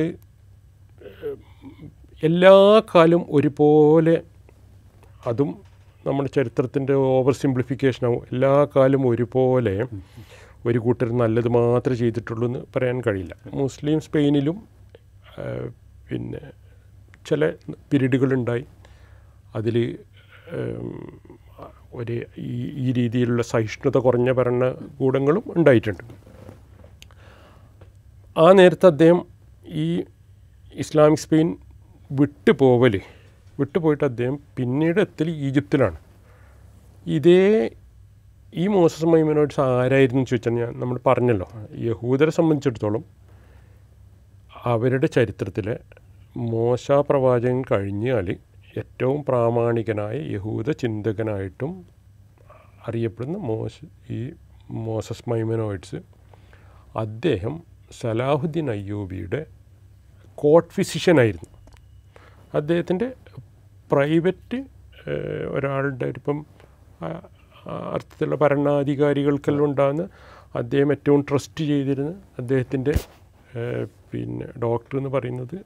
[2.23, 2.55] എല്ലാ
[2.95, 4.17] കാലം ഒരുപോലെ
[5.27, 5.51] അതും
[6.07, 9.75] നമ്മുടെ ചരിത്രത്തിന്റെ ഓവർ സിംപ്ലിഫിക്കേഷനാവും എല്ലാ കാലം ഒരുപോലെ
[10.69, 13.35] ഒരു കൂട്ടർ നല്ലത് മാത്രമേ ചെയ്തിട്ടുള്ളൂ എന്ന് പറയാൻ കഴിയില്ല.
[13.61, 14.57] മുസ്ലിം സ്പെയിനിലും
[16.09, 16.41] പിന്നെ
[17.29, 17.49] ചില
[17.91, 18.65] പീരീഡുകളുണ്ടായി.
[19.59, 19.77] അതിൽ
[21.99, 22.15] ഒരു
[22.51, 26.03] ഈ ഈ രീതിയിലുള്ള സഹിഷ്ണുത കുറഞ്ഞ ഭരണകൂടങ്ങളും ഉണ്ടായിട്ടുണ്ട്.
[28.37, 29.21] ആ നേരത്തെ അദ്ദേഹം
[29.85, 29.87] ഈ
[30.83, 31.49] ഇസ്ലാമിക് സ്പെയിൻ
[32.19, 32.95] വിട്ടു പോവൽ
[33.61, 35.99] വിട്ടുപോയിട്ട് അദ്ദേഹം പിന്നീട് എത്തൽ ഈജിപ്തിലാണ്.
[37.17, 37.41] ഇതേ
[38.57, 41.47] ഈ മോസസ് മൈമനോയിഡ്സ് ആരായിരുന്നു ചോദിച്ചാൽ ഞാൻ നമ്മൾ പറഞ്ഞല്ലോ.
[41.89, 43.03] യഹൂദരെ സംബന്ധിച്ചിടത്തോളം
[44.65, 45.75] അവരുടെ ചരിത്രത്തിലെ
[46.37, 48.27] മോശ പ്രവാചകൻ കഴിഞ്ഞാൽ
[48.81, 51.73] ഏറ്റവും പ്രാമാണികനായ യഹൂദ ചിന്തകനായിട്ടും
[52.87, 53.73] അറിയപ്പെടുന്ന മോശ
[54.11, 54.21] ഈ
[54.71, 55.99] മോസസ് മൈമനോയിഡ്സ്
[56.97, 57.55] അദ്ദേഹം
[58.01, 59.41] സലാഹുദ്ദീൻ അയ്യൂബിയുടെ
[60.35, 61.51] കോട്ട് ഫിസിഷ്യനായിരുന്നു.
[62.55, 63.09] അദ്ദേഹത്തിന്റെ
[63.93, 64.59] പ്രൈവറ്റ്
[65.51, 66.39] ഒരാളുടെ ഇപ്പം
[67.69, 70.09] അർത്ഥത്തിലുള്ള ഭരണാധികാരികൾക്കെല്ലാം ഉണ്ടാകുന്ന
[70.55, 72.95] അദ്ദേഹം ഏറ്റവും ട്രസ്റ്റ് ചെയ്തിരുന്ന അദ്ദേഹത്തിന്റെ
[74.13, 75.57] പിന്നെ ഡോക്ടർ എന്ന് പറയുന്നത്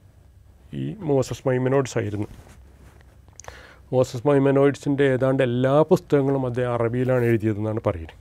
[0.73, 2.27] ഈ മോസസ് മൈമനോയിഡ്സ് ആയിരുന്നു.
[3.93, 8.17] മോസസ് മൈമനോയിഡ്സിന്റെ ഏതാണ്ട് എല്ലാ പുസ്തകങ്ങളും അദ്ദേഹം അറബിയിലാണ് എഴുതിയതെന്നാണ് പറയുന്നത്.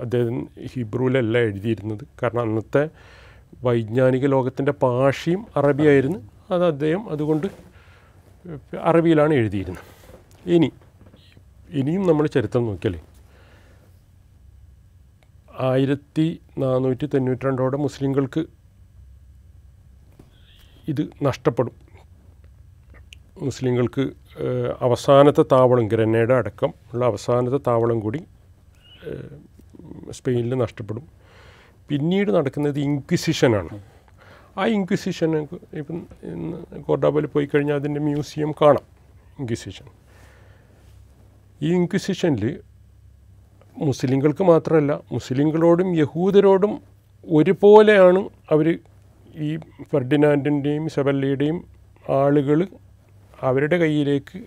[0.00, 2.04] അദ്ദേഹം ഹിബ്രുവിലല്ല എഴുതിയിരുന്നത്.
[2.22, 2.88] കാരണം അന്നത്തെ
[3.64, 6.18] വൈജ്ഞാനിക ലോകത്തിന്റെ ഭാഷയും അറബിയായിരുന്നു
[6.50, 7.46] അത് അദ്ദേഹം അതുകൊണ്ട്
[8.80, 9.84] അറബിയിലാണ് എഴുതിയിരുന്നത്.
[10.46, 10.72] ഇനി
[11.74, 13.00] ഇനിയും നമ്മൾ ചരിത്രം നോക്കിയാലേ.
[15.60, 18.44] ആയിരത്തി നാനൂറ്റി തൊണ്ണൂറ്റി രണ്ടോടെ മുസ്ലിങ്ങൾക്ക്
[20.88, 21.74] ഇത് നഷ്ടപ്പെടും.
[23.42, 24.04] മുസ്ലിങ്ങൾക്ക്
[24.80, 28.20] അവസാനത്തെ താവളം ഗ്രനേഡ അടക്കം ഉള്ള അവസാനത്തെ താവളം കൂടി
[30.10, 31.06] സ്പെയിനിൽ നഷ്ടപ്പെടും.
[31.88, 33.82] പിന്നീട് നടക്കുന്നത് ഇൻക്വിസിഷനാണ്.
[34.58, 36.06] ആ ഇൻക്വിസിഷൻ ഇപ്പം
[36.88, 38.86] കോർഡാബയിൽ പോയി കഴിഞ്ഞാൽ അതിന്റെ മ്യൂസിയം കാണാം.
[39.38, 40.03] ഇൻക്വിസിഷൻ.
[41.60, 42.44] ഈ ഇൻക്വിസിഷനിൽ
[43.76, 46.72] മുസ്ലിങ്ങൾക്ക് മാത്രമല്ല മുസ്ലിങ്ങളോടും യഹൂദരോടും
[47.24, 48.20] ഒരുപോലെയാണ്
[48.54, 48.66] അവർ
[49.46, 49.50] ഈ
[49.90, 51.58] ഫെർഡിനാൻഡിന്റെയും സെബല്ലയുടെയും
[52.20, 52.58] ആളുകൾ
[53.42, 54.38] അവരുടെ കയ്യിലേക്ക്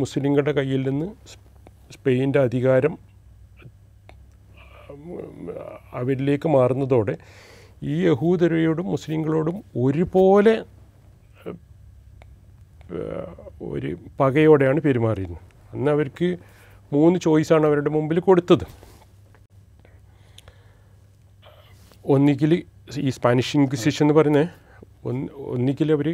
[0.00, 1.08] മുസ്ലിങ്ങളുടെ കയ്യിൽ നിന്ന്
[1.94, 2.94] സ്പെയിന്റെ അധികാരം
[6.00, 7.14] അവരിലേക്ക് മാറുന്നതോടെ
[7.92, 10.54] ഈ യഹൂദരയോടും മുസ്ലിങ്ങളോടും ഒരുപോലെ
[13.72, 15.49] ഒരു പകയോടെയാണ് പെരുമാറിയിരുന്നത്.
[15.72, 16.28] അന്ന് അവർക്ക്
[16.92, 18.64] മൂന്ന് ചോയ്സാണ് അവരുടെ മുമ്പിൽ കൊടുത്തത്.
[22.14, 22.52] ഒന്നിക്കിൽ
[23.06, 24.48] ഈ സ്പാനിഷ് ഇൻക്വിസിഷൻ എന്ന് പറയുന്നത്
[25.08, 26.08] ഒന്ന് ഒന്നിക്കിൽ അവർ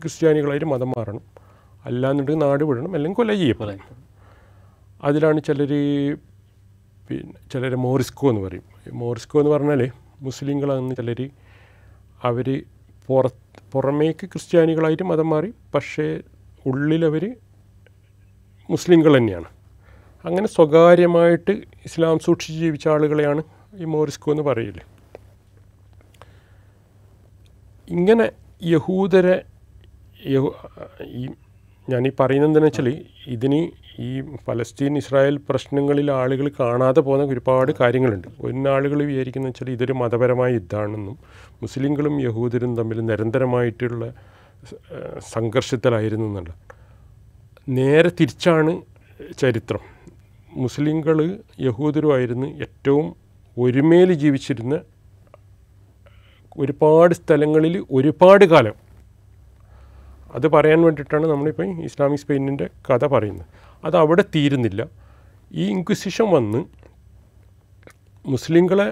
[0.00, 1.24] ക്രിസ്ത്യാനികളായിട്ട് മതം മാറണം.
[1.88, 3.86] അല്ലാന്നുണ്ടെങ്കിൽ നാട് വിടണം അല്ലെങ്കിൽ കൊല ചെയ്യപ്പെടണം.
[5.08, 5.72] അതിലാണ് ചിലർ
[7.08, 8.64] പിന്നെ ചിലർ മോറിസ്കോ എന്ന് പറയും.
[9.02, 9.82] മോറിസ്കോ എന്ന് പറഞ്ഞാൽ
[10.26, 11.20] മുസ്ലിങ്ങളാണെന്ന് ചിലർ
[12.28, 12.48] അവർ
[13.06, 16.06] പുറത്ത് പുറമേക്ക് ക്രിസ്ത്യാനികളായിട്ട് മതം മാറി പക്ഷേ
[16.70, 17.24] ഉള്ളിലവർ
[18.72, 19.48] മുസ്ലിങ്ങൾ തന്നെയാണ്.
[20.24, 21.52] അങ്ങനെ സ്വകാര്യമായിട്ട്
[21.88, 23.42] ഇസ്ലാം സൂക്ഷിച്ച് ജീവിച്ച ആളുകളെയാണ്
[23.82, 24.78] ഈ മോറിസ്കോ എന്ന് പറയൽ.
[27.96, 28.26] ഇങ്ങനെ
[28.74, 29.36] യഹൂദരെ
[31.20, 31.22] ഈ
[31.88, 32.88] ഞാൻ ഈ പറയുന്നത് വെച്ചാൽ
[33.34, 33.60] ഇതിന്
[34.06, 34.10] ഈ
[34.48, 38.28] പലസ്തീൻ ഇസ്രായേൽ പ്രശ്നങ്ങളിൽ ആളുകൾ കാണാതെ പോകുന്ന ഒരുപാട് കാര്യങ്ങളുണ്ട്.
[38.48, 41.16] ഒന്നാളുകൾ വിചാരിക്കുന്ന വെച്ചാൽ ഇതൊരു മതപരമായ യുദ്ധമാണെന്നും
[41.62, 44.04] മുസ്ലിങ്ങളും യഹൂദരും തമ്മിൽ നിരന്തരമായിട്ടുള്ള
[45.34, 46.52] സംഘർഷത്തിലായിരുന്നു എന്നുള്ള
[47.70, 48.72] നേരെ തിരിച്ചാണ്
[49.38, 49.82] ചരിത്രം.
[50.52, 53.16] മുസ്ലിങ്ങൾ യഹൂദരുമായിരുന്നു ഏറ്റവും
[53.58, 54.80] ഒരുമേൽ ജീവിച്ചിരുന്ന
[56.58, 58.76] ഒരുപാട് സ്ഥലങ്ങളിൽ ഒരുപാട് കാലം.
[60.34, 63.46] അത് പറയാൻ വേണ്ടിയിട്ടാണ് നമ്മളിപ്പോൾ ഇസ്ലാമിക് സ്പെയിനിന്റെ കഥ പറയുന്നത്.
[63.84, 64.88] അത് അവിടെ തീരുന്നില്ല.
[65.52, 66.64] ഈ ഇൻക്വിസിഷൻ വന്ന്
[68.26, 68.88] മുസ്ലിങ്ങളെ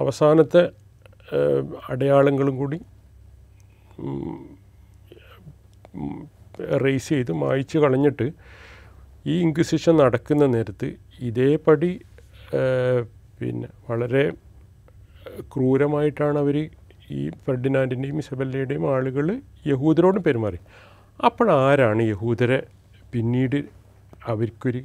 [0.00, 0.70] അവസാനത്തെ
[1.88, 2.80] അടയാളങ്ങളും കൂടി
[6.84, 8.26] റേസ് ചെയ്ത് മായ്ച്ച് കളഞ്ഞിട്ട്
[9.26, 10.88] ഈ ഇൻക്വിസിഷൻ നടക്കുന്ന നേരത്ത്
[11.28, 11.92] ഇതേപടി
[13.38, 14.24] പിന്നെ വളരെ
[15.52, 16.56] ക്രൂരമായിട്ടാണ് അവർ
[17.10, 19.26] ഈ ഫെർഡിനാൻഡിന്റെയും ഇസബല്ലയുടെയും ആളുകൾ
[19.66, 20.58] യഹൂദരോട് പെരുമാറി.
[21.24, 22.58] അപ്പോഴാരാണ് യഹൂദരെ
[23.12, 23.58] പിന്നീട്
[24.32, 24.80] അവർക്കൊരു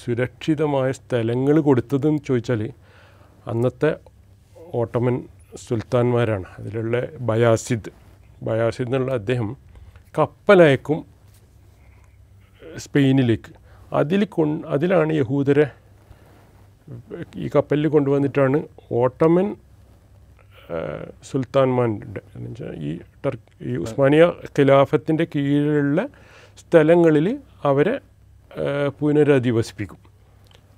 [0.00, 2.60] സുരക്ഷിതമായ സ്ഥലങ്ങൾ കൊടുത്തതെന്ന് ചോദിച്ചാൽ
[3.50, 3.90] അന്നത്തെ
[4.74, 5.16] ഓട്ടമൻ
[5.64, 6.46] സുൽത്താൻമാരാണ്.
[6.58, 7.90] അതിലുള്ള ബയാസിദ്
[8.42, 9.50] ബയാസിദ് എന്നുള്ള അദ്ദേഹം
[10.14, 10.98] കപ്പലയക്കും
[12.84, 13.50] സ്പെയിനിലേക്ക്.
[13.98, 14.42] അതിൽ കൊ
[14.74, 15.66] അതിലാണ് യഹൂദരെ
[17.44, 18.58] ഈ കപ്പലിൽ കൊണ്ടുവന്നിട്ടാണ്
[19.00, 19.46] ഓട്ടമൻ
[21.28, 22.20] സുൽത്താൻമാരുടെ
[22.88, 22.90] ഈ
[23.22, 24.24] ടർക്ക് ഈ ഉസ്മാനിയ
[24.58, 26.00] ഖിലാഫത്തിന്റെ കീഴിലുള്ള
[26.62, 27.26] സ്ഥലങ്ങളിൽ
[27.70, 27.94] അവരെ
[29.00, 30.00] പുനരധിവസിപ്പിക്കും.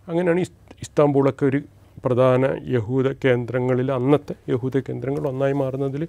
[0.08, 1.60] അങ്ങനെയാണ് ഇസ് ഇസ്താംബൂളൊക്കെ ഒരു
[2.04, 2.44] പ്രധാന
[2.76, 6.02] യഹൂദ കേന്ദ്രങ്ങളിൽ അന്നത്തെ യഹൂദ കേന്ദ്രങ്ങൾ ഒന്നായി മാറുന്നതിൽ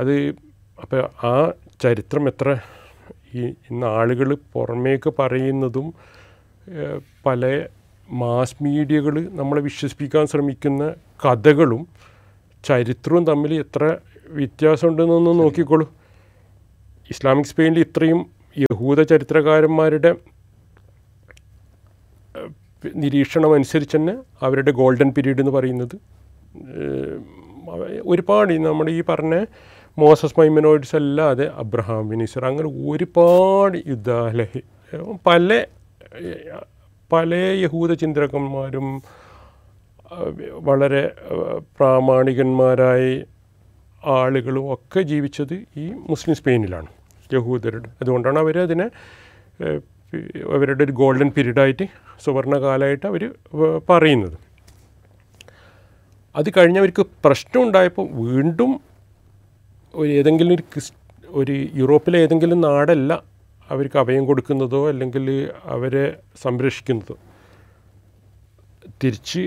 [0.00, 0.14] അത്
[0.78, 2.48] അപ്പോൾ ആ ചരിത്രം എത്ര
[3.34, 5.86] ഈ ഇന്ന് ആളുകൾ പുറമേക്ക് പറയുന്നതും
[7.26, 7.42] പല
[8.08, 10.84] മാസ് മീഡിയകൾ നമ്മളെ വിശ്വസിപ്പിക്കാൻ ശ്രമിക്കുന്ന
[11.24, 11.82] കഥകളും
[12.64, 13.84] ചരിത്രവും തമ്മിൽ എത്ര
[14.28, 15.86] വ്യത്യാസമുണ്ടെന്നൊന്ന് നോക്കിക്കോളൂ.
[17.10, 18.20] ഇസ്ലാമിക് സ്പെയിനിൽ ഇത്രയും
[18.56, 20.12] യഹൂദ ചരിത്രകാരന്മാരുടെ
[22.96, 25.96] നിരീക്ഷണം അനുസരിച്ച് തന്നെ അവരുടെ ഗോൾഡൻ പീരീഡ് എന്ന് പറയുന്നത്
[28.06, 29.34] ഒരുപാട് നമ്മുടെ ഈ പറഞ്ഞ
[29.98, 34.62] മോസസ് മൈമനോയിഡ്സ് അല്ലാതെ അബ്രഹാം വിനീസർ അങ്ങനെ ഒരുപാട് യുദ്ധാലഹി
[35.26, 35.66] പല
[37.12, 38.86] പല യഹൂദ ചിന്തകന്മാരും
[40.68, 41.02] വളരെ
[41.76, 43.12] പ്രാമാണികന്മാരായി
[44.16, 46.90] ആളുകളും ഒക്കെ ജീവിച്ചത് ഈ മുസ്ലിം സ്പെയിനിലാണ്
[47.32, 47.88] യഹൂദരുടെ.
[48.02, 48.86] അതുകൊണ്ടാണ് അവർ അതിനെ
[50.56, 51.86] അവരുടെ ഒരു ഗോൾഡൻ പീരീഡായിട്ട്
[52.24, 53.22] സുവർണകാലമായിട്ട് അവർ
[53.90, 54.36] പറയുന്നത്.
[56.34, 58.72] അത് കഴിഞ്ഞവർക്ക് പ്രശ്നം ഉണ്ടായപ്പോൾ വീണ്ടും
[59.94, 60.92] ഒരു ഏതെങ്കിലും ഒരു ക്രിസ്
[61.40, 63.12] ഒരു യൂറോപ്പിലെ ഏതെങ്കിലും നാടല്ല
[63.70, 65.26] അവർക്ക് അഭയം കൊടുക്കുന്നതോ അല്ലെങ്കിൽ
[65.64, 66.04] അവരെ
[66.42, 67.14] സംരക്ഷിക്കുന്നതോ.
[69.02, 69.42] തിരിച്ച്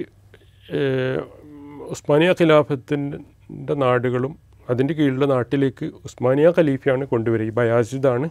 [1.93, 4.33] ഉസ്മാനിയ ഖിലാഫത്തിന്റെ നാടുകളും
[4.69, 7.47] അതിന്റെ കീഴിലുള്ള നാട്ടിലേക്ക് ഉസ്മാനിയ ഖലീഫയാണ് കൊണ്ടുവരിക.
[7.47, 8.27] ഈ ബയാസിദാണ്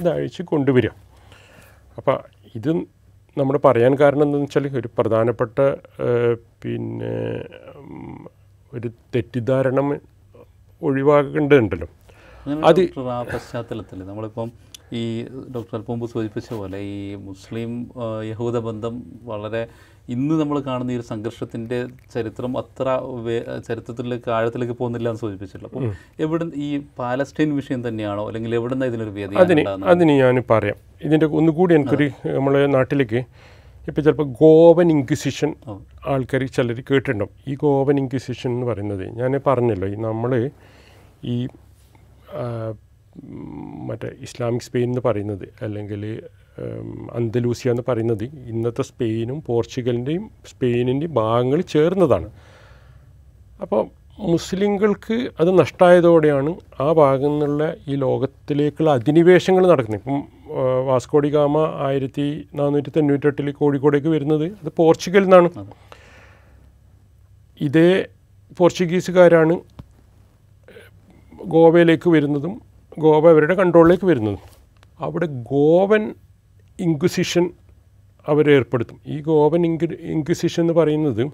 [0.00, 0.92] ഇതഴിച്ച് കൊണ്ടുവരിക.
[1.98, 2.16] അപ്പോൾ
[2.58, 2.70] ഇത്
[3.38, 5.58] നമ്മൾ പറയാൻ കാരണം എന്താണെന്ന് വെച്ചാൽ ഒരു പ്രധാനപ്പെട്ട
[6.62, 7.14] പിന്നെ
[8.74, 9.80] ഒരു തെറ്റിദ്ധാരണ
[10.82, 11.88] ഒഴിവാക്കേണ്ടതുണ്ടല്ലോ.
[12.68, 12.80] അത്
[13.16, 14.48] ആ പശ്ചാത്തലത്തിൽ നമ്മളിപ്പം
[15.00, 15.02] ഈ
[15.54, 16.96] ഡോക്ടർ അൽപ്പമ്പ് സൂചിപ്പിച്ച പോലെ ഈ
[17.28, 17.72] മുസ്ലിം
[18.30, 18.94] യഹൂദ ബന്ധം
[19.30, 19.62] വളരെ
[20.14, 21.78] ഇന്ന് നമ്മൾ കാണുന്ന ഈ ഒരു സംഘർഷത്തിന്റെ
[22.14, 22.86] ചരിത്രം അത്ര
[23.68, 25.84] ചരിത്രത്തിലേക്ക് ആഴത്തിലേക്ക് പോകുന്നില്ല എന്ന് സൂചിപ്പിച്ചിട്ടുള്ളൂ അപ്പം
[26.24, 28.24] എവിടെ ഈ പാലസ്റ്റൈൻ വിഷയം തന്നെയാണോ?
[28.28, 29.64] അല്ലെങ്കിൽ എവിടെ നിന്ന് ഇതിനൊരു വേദി അതിന്?
[29.92, 30.78] അതിന് ഞാൻ പറയാം.
[31.08, 33.22] ഇതിന്റെ ഒന്നുകൂടി എനിക്കൊരു നമ്മളെ നാട്ടിലേക്ക്
[33.90, 35.50] ഇപ്പോൾ ചിലപ്പോൾ ഗോവൻ ഇൻക്വിസിഷൻ
[36.06, 37.32] ആൾക്കാർ ചിലർ കേട്ടിട്ടുണ്ടാവും.
[37.48, 40.50] ഈ ഗോവൻ ഇൻക്വിസിഷൻ എന്ന് പറയുന്നത് ഞാൻ പറഞ്ഞല്ലോ ഈ നമ്മൾ
[41.24, 41.36] ഈ
[43.88, 46.02] മറ്റേ ഇസ്ലാമിക് സ്പെയിൻ എന്ന് പറയുന്നത് അല്ലെങ്കിൽ
[47.12, 52.28] അന്തലൂസിയ എന്ന് പറയുന്നത് ഇന്നത്തെ സ്പെയിനും പോർച്ചുഗലിന്റെയും സ്പെയിനിന്റെയും ഭാഗങ്ങൾ ചേർന്നതാണ്.
[53.62, 53.82] അപ്പോൾ
[54.32, 56.50] മുസ്ലിങ്ങൾക്ക് അത് നഷ്ടമായതോടെയാണ്
[56.80, 60.00] ആ ഭാഗം നിന്നുള്ള ഈ ലോകത്തിലേക്കുള്ള അധിനിവേശങ്ങൾ നടക്കുന്നത്.
[60.02, 60.20] ഇപ്പം
[60.86, 64.44] വാസ്കോഡി ഗാമ ആയിരത്തി നാനൂറ്റി തൊണ്ണൂറ്റെട്ടിൽ കോഴിക്കോടേക്ക് വരുന്നത്.
[64.44, 65.50] അത് പോർച്ചുഗലിൽ നിന്നാണ്.
[67.60, 68.06] ഇതേ
[68.58, 69.60] പോർച്ചുഗീസുകാരാണ്
[71.44, 72.62] ഗോവയിലേക്ക് വരുന്നതും
[72.98, 74.38] ഗോവ അവരുടെ കൺട്രോളിലേക്ക് വരുന്നതും.
[75.00, 76.14] അവിടെ ഗോവൻ
[76.80, 77.50] ഇൻക്വിസിഷൻ
[78.28, 81.32] അവരേർപ്പെടുത്തും ഈ ഗോവൻ ഇൻക്വി ഇൻക്വിസിഷൻ എന്ന് പറയുന്നത്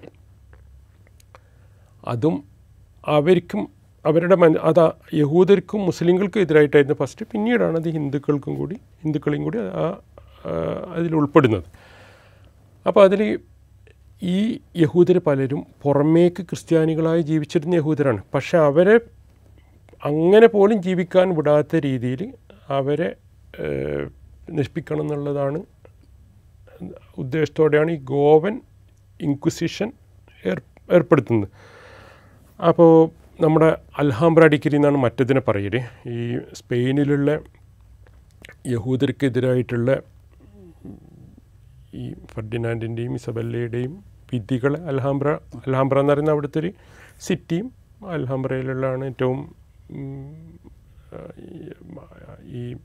[2.07, 2.43] അതും
[3.07, 9.99] അവർക്കും അവരുടെ മന അത് യഹൂദർക്കും മുസ്ലിങ്ങൾക്കും എതിരായിട്ടായിരുന്നു ഫസ്റ്റ് പിന്നീടാണ് അത് ഹിന്ദുക്കൾക്കും കൂടി ഹിന്ദുക്കളെയും കൂടി ആ
[10.95, 11.63] അതിൽ ഉൾപ്പെടുന്നത്.
[12.87, 13.39] അപ്പോൾ അതിൽ
[14.23, 18.23] ഈ യഹൂദർ പലരും പുറമേക്ക് ക്രിസ്ത്യാനികളായി ജീവിച്ചിരുന്ന യഹൂദരാണ്.
[18.33, 18.99] പക്ഷേ അവരെ
[20.05, 22.33] അങ്ങനെ പോലും ജീവിക്കാൻ വിടാത്ത രീതിയിൽ
[22.69, 23.15] അവരെ
[24.51, 25.61] നശിപ്പിക്കണം എന്നുള്ളതാണ്
[27.17, 28.61] ഉദ്ദേശത്തോടെയാണ് ഈ ഗോവൻ
[29.21, 29.91] ഇൻക്വിസിഷൻ
[30.45, 31.49] ഏർ ഏർപ്പെടുത്തുന്നത്.
[32.61, 33.09] അപ്പോൾ
[33.41, 35.81] നമ്മുടെ അൽഹാംബ്ര ഡിഗ്രി എന്നാണ് മറ്റതിനെ പറയൽ.
[36.09, 37.39] ഈ സ്പെയിനിലുള്ള
[38.67, 39.97] യഹൂദർക്കെതിരായിട്ടുള്ള
[41.93, 46.71] ഈ ഫെർഡിനാൻഡിന്റെയും ഇസബല്ലയുടെയും വിധികൾ അൽഹാംബ്ര അൽഹാംബ്ര എന്ന് പറയുന്ന അവിടുത്തെ ഒരു
[47.21, 47.71] സിറ്റിയും
[48.09, 49.55] അൽഹാംബ്രയിലുള്ളതാണ് ഏറ്റവും
[52.47, 52.77] ഈ-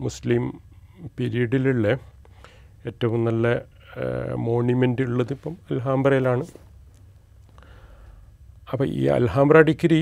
[0.00, 0.60] മുസ്ലിം
[1.20, 1.88] പീരീഡിലുള്ള
[2.86, 3.60] ഏറ്റവും നല്ല
[4.34, 6.44] മോണിമെന്റ് ഉള്ളത് ഇപ്പം അൽഹാംബ്രയിലാണ്.
[8.72, 10.00] അപ്പോൾ ഈ അൽഹാംബ്ര ഡിഗ്രി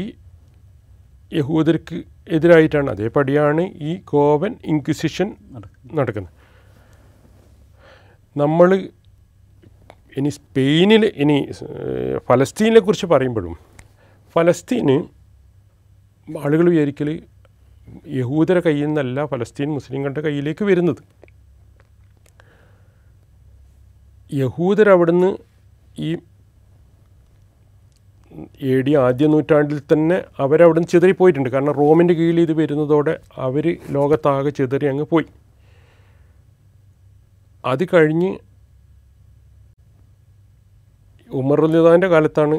[1.39, 1.97] യഹൂദർക്ക്
[2.37, 2.89] എതിരായിട്ടാണ്.
[2.95, 6.33] അതേപടിയാണ് ഈ ഗോവൻ ഇൻക്വിസിഷൻ നടക്കും നടക്കുന്നത്.
[8.37, 8.71] നമ്മൾ
[10.19, 11.37] ഇനി സ്പെയിനിൽ ഇനി
[12.29, 13.55] ഫലസ്തീനെ കുറിച്ച് പറയുമ്പോഴും
[14.37, 14.97] ഫലസ്തീന്
[16.29, 17.09] ആളുകൾ വിചാരിക്കൽ
[18.21, 21.03] യഹൂദരെ കയ്യിൽ നിന്നല്ല ഫലസ്തീൻ മുസ്ലിങ്ങളുടെ കയ്യിലേക്ക് വരുന്നത്.
[24.43, 25.31] യഹൂദർ അവിടുന്ന്
[26.07, 26.09] ഈ
[28.61, 31.49] എ ഡി ആദ്യ നൂറ്റാണ്ടിൽ തന്നെ അവരവിടുന്ന് ചിതറിപ്പോയിട്ടുണ്ട്.
[31.49, 33.15] കാരണം റോമിന്റെ കീഴിൽ ഇത് വരുന്നതോടെ
[33.47, 35.27] അവർ ലോകത്താകെ ചിതറി അങ്ങ് പോയി.
[37.73, 38.31] അത് കഴിഞ്ഞ്
[41.41, 42.57] ഉമർ ഉലിദാന്റെ കാലത്താണ്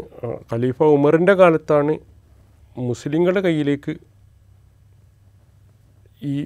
[0.51, 1.93] ഖലീഫ ഉമറിന്റെ കാലത്താണ്
[2.77, 3.93] മുസ്ലിങ്ങളുടെ കയ്യിലേക്ക്
[6.23, 6.45] ഈ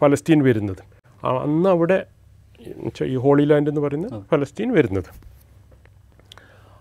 [0.00, 0.82] ഫലസ്തീൻ വരുന്നത്.
[1.44, 1.98] അന്ന് അവിടെ
[3.12, 5.10] ഈ ഹോളി ലാൻഡ് എന്ന് പറയുന്ന ഫലസ്തീൻ വരുന്നത്.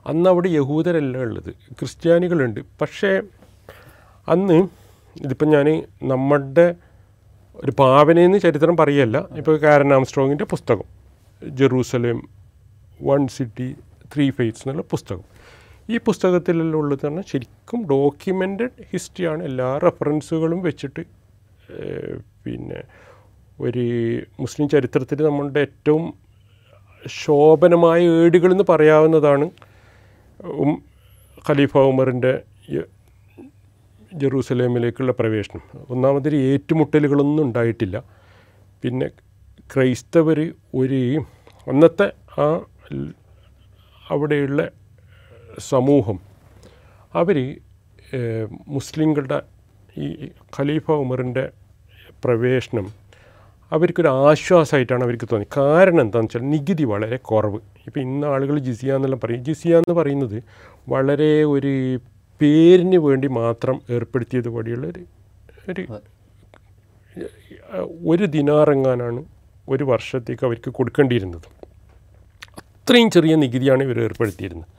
[0.10, 1.50] അന്ന് അവിടെ യഹൂദരല്ല ഉള്ളത്.
[1.80, 2.60] ക്രിസ്ത്യാനികളുണ്ട്.
[2.82, 3.12] പക്ഷേ
[4.28, 4.58] അന്ന്
[5.24, 5.68] ഇതിപ്പം ഞാൻ
[6.04, 6.68] നമ്മുടെ
[7.64, 9.18] ഒരു പാവനയെന്ന് ചരിത്രം പറയല്ല.
[9.38, 10.88] ഇപ്പോൾ കാരൻ ആംസ്ട്രോങ്ങിന്റെ പുസ്തകം.
[11.50, 12.20] Jerusalem
[13.02, 13.68] one city
[14.16, 15.24] three fates എന്നുള്ള പുസ്തകം.
[15.90, 19.44] ഈ പുസ്തകത്തിലെല്ലാം ഉള്ളത് പറഞ്ഞാൽ ശരിക്കും ഡോക്യുമെന്റഡ് ഹിസ്റ്ററിയാണ്.
[19.44, 21.04] എല്ലാ റെഫറൻസുകളും വെച്ചിട്ട്
[22.46, 22.82] പിന്നെ
[23.60, 23.86] ഒരു
[24.40, 26.14] മുസ്ലിം ചരിത്രത്തിൽ നമ്മളുടെ ഏറ്റവും
[27.08, 29.50] ശോഭനമായ ഏടുകളെന്ന് പറയാവുന്നതാണ്
[30.44, 30.84] ഉം
[31.50, 32.44] ഖലീഫ ഉമറിന്റെ
[34.14, 35.62] ജെറൂസലേമിലേക്കുള്ള പ്രവേശനം.
[35.90, 38.04] ഒന്നാമതൊരു ഏറ്റുമുട്ടലുകളൊന്നും ഉണ്ടായിട്ടില്ല.
[38.84, 39.10] പിന്നെ
[39.74, 41.22] ക്രൈസ്തവർ ഒരു
[41.68, 42.62] അന്നത്തെ ആ
[44.12, 44.70] അവിടെയുള്ള
[45.60, 46.20] സമൂഹം
[47.14, 47.38] അവർ
[48.68, 49.42] മുസ്ലിങ്ങളുടെ
[49.98, 51.50] ഈ ഖലീഫ ഉമറിന്റെ
[52.24, 52.88] പ്രവേശനം
[53.72, 57.60] അവർക്കൊരു ആശ്വാസമായിട്ടാണ് അവർക്ക് തോന്നി കാരണം എന്താണെന്ന് വെച്ചാൽ നികുതി വളരെ കുറവ്.
[57.88, 59.44] ഇപ്പോൾ ഇന്ന് ആളുകൾ ജിസിയ എന്നെല്ലാം പറയും.
[59.44, 60.44] ജിസിയ എന്ന് പറയുന്നത്
[60.90, 62.00] വളരെ ഒരു
[62.42, 64.76] പേരിന് വേണ്ടി മാത്രം ഏർപ്പെടുത്തിയത് ഒരു
[65.70, 65.86] ഒരു
[68.06, 69.26] ഒരു ദിനാറെങ്ങാനാണ്
[69.70, 71.48] ഒരു വർഷത്തേക്ക് അവർക്ക് കൊടുക്കേണ്ടിയിരുന്നത്.
[72.58, 74.70] അത്രയും ചെറിയ നികുതിയാണ് ഇവർ ഏർപ്പെടുത്തിയിരുന്നത്.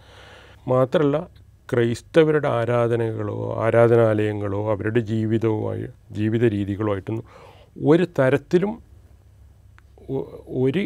[0.69, 1.29] മാത്രമല്ല
[1.73, 8.73] ക്രൈസ്തവരുടെ ആരാധനകളോ ആരാധനാലയങ്ങളോ അവരുടെ ജീവിതവുമായി ജീവിത രീതികളോ ആയിട്ടൊന്നും ഒരു തരത്തിലും
[10.63, 10.83] ഒരു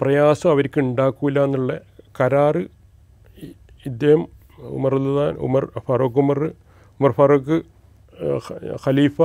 [0.00, 1.72] പ്രയാസം അവർക്ക് ഉണ്ടാക്കില്ല എന്നുള്ള
[2.18, 2.62] കരാറ്
[3.86, 4.22] ഇദ്ദേഹം
[4.78, 6.38] ഉമർ ഉൽദാൻ ഉമർ ഫാറൂഖ് ഉമർ
[7.00, 7.56] ഉമർ ഫാറൂഖ്
[8.84, 9.18] ഖലീഫ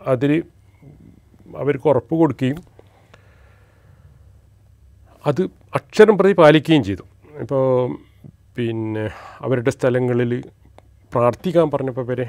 [0.00, 0.32] അതിൽ
[1.62, 2.58] അവർക്ക് ഉറപ്പ് കൊടുക്കുകയും
[5.24, 5.42] അത്
[5.78, 7.04] അക്ഷരം പ്രതി പാലിക്കുകയും ചെയ്തു.
[7.42, 7.62] ഇപ്പോൾ
[8.56, 9.04] പിന്നെ
[9.40, 10.32] അവരുടെ സ്ഥലങ്ങളിൽ
[11.12, 12.26] പ്രാർത്ഥിക്കാൻ പറഞ്ഞപ്പോൾ വരെ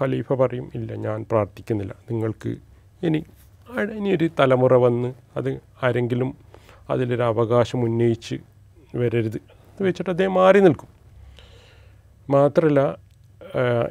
[0.00, 1.94] ഖലീഫ പറയും ഇല്ല ഞാൻ പ്രാർത്ഥിക്കുന്നില്ല.
[2.10, 2.50] നിങ്ങൾക്ക്
[3.02, 3.24] ഇനി
[3.92, 6.30] ഇനിയൊരു തലമുറ വന്ന് അത് ആരെങ്കിലും
[6.90, 8.36] അതിലൊരു അവകാശം ഉന്നയിച്ച്
[8.96, 9.36] വരരുത്.
[9.36, 10.88] എന്ന് വെച്ചിട്ട് അദ്ദേഹം മാറി നിൽക്കും.
[12.30, 12.96] മാത്രമല്ല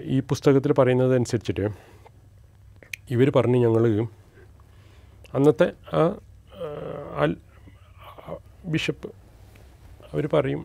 [0.04, 1.68] ഈ പുസ്തകത്തിൽ പറയുന്നത് അനുസരിച്ചിട്ട്
[3.10, 4.08] ഇവർ പറഞ്ഞ് ഞങ്ങൾ
[5.34, 6.02] അന്നത്തെ ആ
[7.16, 7.36] അൽ
[8.66, 9.10] ബിഷപ്പ്
[10.14, 10.62] അവർ പറയും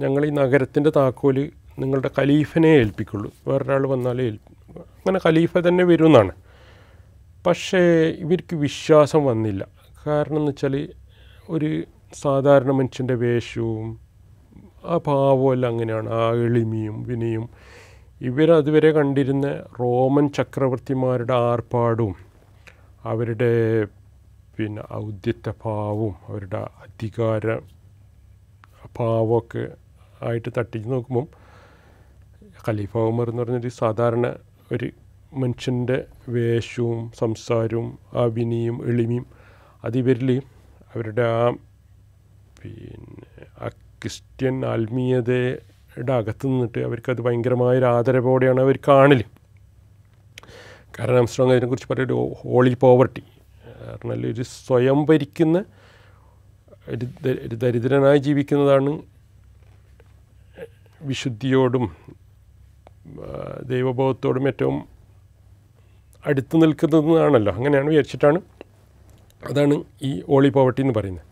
[0.00, 3.32] ഞങ്ങൾ ഈ നഗരത്തിന്റെ താക്കോൽ നിങ്ങളുടെ ഖലീഫനെ ഏൽപ്പിക്കുള്ളൂ.
[3.48, 6.32] വേറൊരാൾ വന്നാലേ ഏൽപ്പിക്കും അങ്ങനെ ഖലീഫ തന്നെ വരുമെന്നാണ്.
[7.46, 7.78] പക്ഷേ
[8.18, 9.66] ഇവർക്ക് വിശ്വാസം വന്നില്ല.
[10.06, 10.88] കാരണം എന്ന് വെച്ചാൽ
[11.50, 11.84] ഒരു
[12.14, 14.00] സാധാരണ മനുഷ്യന്റെ വേഷവും
[14.84, 16.08] ആ ഭാവവും എല്ലാം അങ്ങനെയാണ്.
[16.08, 17.48] ആ എളിമയും വിനയും.
[18.20, 19.46] ഇവരതുവരെ കണ്ടിരുന്ന
[19.80, 22.14] റോമൻ ചക്രവർത്തിമാരുടെ ആർപ്പാടും
[23.04, 23.84] അവരുടെ
[24.56, 27.56] പിന്നെ ഔദ്യത്തെ ഭാവവും അവരുടെ അധികാര
[28.98, 29.68] ഭാവമൊക്കെ
[30.22, 31.45] ആയിട്ട് തട്ടിച്ച് നോക്കുമ്പം
[32.66, 34.26] ഖലീഫ ഉമർ എന്ന് പറഞ്ഞൊരു സാധാരണ
[34.72, 34.86] ഒരു
[35.32, 35.96] മനുഷ്യന്റെ
[36.28, 39.24] വേഷവും സംസാരവും ആ വിനിയും എളിമയും
[39.84, 40.30] അതിവരിൽ
[40.90, 41.42] അവരുടെ ആ
[42.60, 43.26] പിന്നെ
[43.58, 43.68] ആ
[44.02, 49.20] ക്രിസ്ത്യൻ ആത്മീയതയുടെ അകത്ത് നിന്നിട്ട് അവർക്കത് ഭയങ്കരമായൊരു ആദരവോടെയാണ് അവർ കാണൽ
[50.98, 53.22] കാരണം ആംസ്ട്രോങ് അതിനെക്കുറിച്ച് പറയും ഒരു ഹോളി പോവർട്ടി
[53.86, 55.58] പറഞ്ഞാൽ ഒരു സ്വയം ഭരിക്കുന്ന
[56.88, 57.06] ഒരു
[57.56, 58.92] ദരിദ്രനായി ജീവിക്കുന്നതാണ്
[61.02, 61.86] വിശുദ്ധിയോടും
[63.62, 64.88] ദൈവബോധത്തോടും ഏറ്റവും
[66.26, 67.52] അടുത്ത് നിൽക്കുന്നതാണല്ലോ.
[67.52, 68.40] അങ്ങനെയാണ് വിചാരിച്ചിട്ടാണ്
[69.48, 71.24] അതാണ് ഈ ഓളി പോവർട്ടി എന്ന് പറയുന്നത്.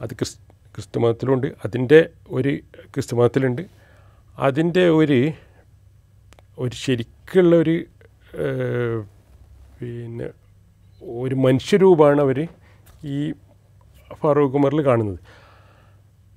[0.00, 0.36] അത് ക്രിസ്
[0.74, 3.62] ക്രിസ്തു മതത്തിലുണ്ട് അതിന്റെ ഒരു ക്രിസ്തു മതത്തിലുണ്ട്
[4.38, 5.32] അതിന്റെ ഒരു
[6.58, 7.84] ഒരു ശരിക്കുള്ള ഒരു
[9.80, 10.30] പിന്നെ
[11.02, 12.48] ഒരു മനുഷ്യരൂപമാണ് അവർ
[13.04, 13.32] ഈ
[14.14, 15.18] ഫാറൂഖ് ഉമറിൽ കാണുന്നത്.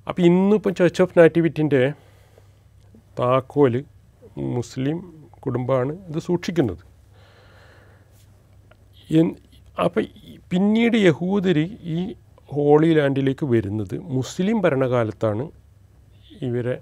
[0.08, 1.92] അപ്പോൾ ഇന്നിപ്പം ചർച്ച് ഓഫ് നാറ്റിവിറ്റിന്റെ
[3.18, 3.84] താക്കോൽ
[4.36, 4.98] മുസ്ലിം
[5.44, 6.82] കുടുംബമാണ് ഇത് സൂക്ഷിക്കുന്നത്.
[9.84, 10.04] അപ്പം
[10.50, 11.58] പിന്നീട് യഹൂദർ
[11.96, 12.14] ഈ
[12.52, 15.44] ഹോളി ലാൻഡിലേക്ക് വരുന്നത് മുസ്ലിം ഭരണകാലത്താണ്
[16.48, 16.76] ഇവരെ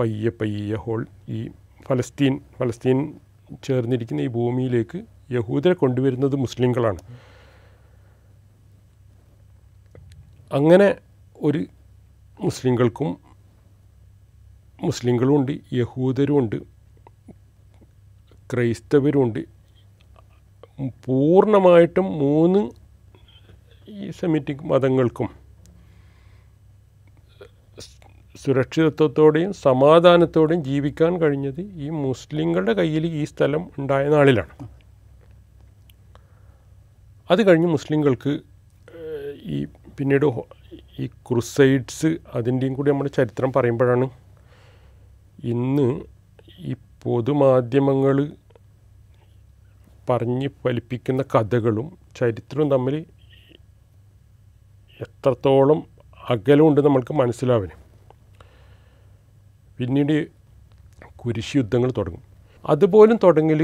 [0.00, 1.40] പയ്യെ പയ്യെ ഹോൾ ഈ
[1.88, 2.98] ഫലസ്തീൻ ഫലസ്തീൻ
[3.64, 4.98] ചേർന്നിരിക്കുന്ന ഈ ഭൂമിയിലേക്ക്
[5.30, 7.00] യഹൂദരെ കൊണ്ടുവരുന്നത് മുസ്ലിങ്ങളാണ്.
[10.52, 10.88] അങ്ങനെ
[11.36, 11.66] ഒരു
[12.40, 13.10] മുസ്ലിങ്ങൾക്കും
[14.84, 16.75] യഹൂദരും യഹൂദരുമുണ്ട്.
[18.50, 19.42] ക്രൈസ്തവരുമുണ്ട്
[21.04, 22.62] പൂർണമായിട്ടും മൂന്ന്
[23.98, 25.28] ഈ സെമിറ്റിക് മതങ്ങൾക്കും
[28.34, 34.54] സുരക്ഷിതത്വത്തോടെയും സമാധാനത്തോടെയും ജീവിക്കാൻ കഴിഞ്ഞത് ഈ മുസ്ലിങ്ങളുടെ കയ്യിൽ ഈ സ്ഥലം ഉണ്ടായ നാളിലാണ്.
[37.30, 38.32] അത് കഴിഞ്ഞ് മുസ്ലിങ്ങൾക്ക്
[39.54, 39.58] ഈ
[39.98, 40.26] പിന്നീട്
[40.98, 44.06] ഈ ക്രുസൈഡ്സ് അതിന്റെയും കൂടി നമ്മുടെ ചരിത്രം പറയുമ്പോഴാണ്
[45.52, 45.88] ഇന്ന്
[46.58, 46.74] ഈ
[47.06, 48.16] പൊതുമാധ്യമങ്ങൾ
[50.10, 52.96] പറഞ്ഞ് ഫലിപ്പിക്കുന്ന കഥകളും ചരിത്രവും തമ്മിൽ
[55.00, 55.80] എത്രത്തോളം
[56.30, 57.74] അകലമുണ്ട് നമ്മൾക്ക് മനസ്സിലാവിന്
[59.78, 60.14] പിന്നീട്
[61.16, 62.22] കുരിശ് യുദ്ധങ്ങൾ തുടങ്ങും.
[62.66, 63.60] അതുപോലും തുടങ്ങൽ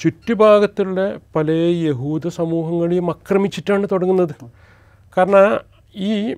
[0.00, 1.00] ചുറ്റുഭാഗത്തുള്ള
[1.36, 1.50] പല
[1.88, 4.34] യഹൂദ സമൂഹങ്ങളെയും ആക്രമിച്ചിട്ടാണ് തുടങ്ങുന്നത്.
[5.16, 5.46] കാരണം
[6.10, 6.34] ഈ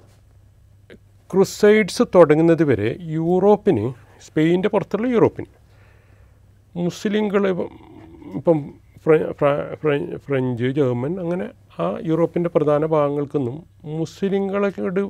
[1.30, 3.86] ക്രുസൈഡ്സ് തുടങ്ങുന്നത് വരെ യൂറോപ്പിന്
[4.26, 5.50] സ്പെയിന്റെ പുറത്തുള്ള യൂറോപ്പിന്
[6.74, 8.59] മുസ്ലിങ്ങൾ ഇപ്പം
[9.04, 15.00] ഫ്ര- ഫ്ര- ഫ്ര- ഫ്രഞ്ച് ജർമ്മൻ അങ്ങനെ ആ യൂറോപ്പിന്റെ പ്രധാന ഭാഗങ്ങൾക്കൊന്നും മുസ്ലിങ്ങളോട്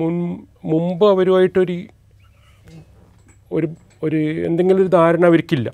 [0.00, 0.14] മുൻ
[0.64, 1.86] മുമ്പ് അവരുമായിട്ടൊരു
[3.52, 3.68] ഒരു
[4.02, 5.68] ഒരു എന്തെങ്കിലും ഒരു ധാരണ അവർക്കില്ല.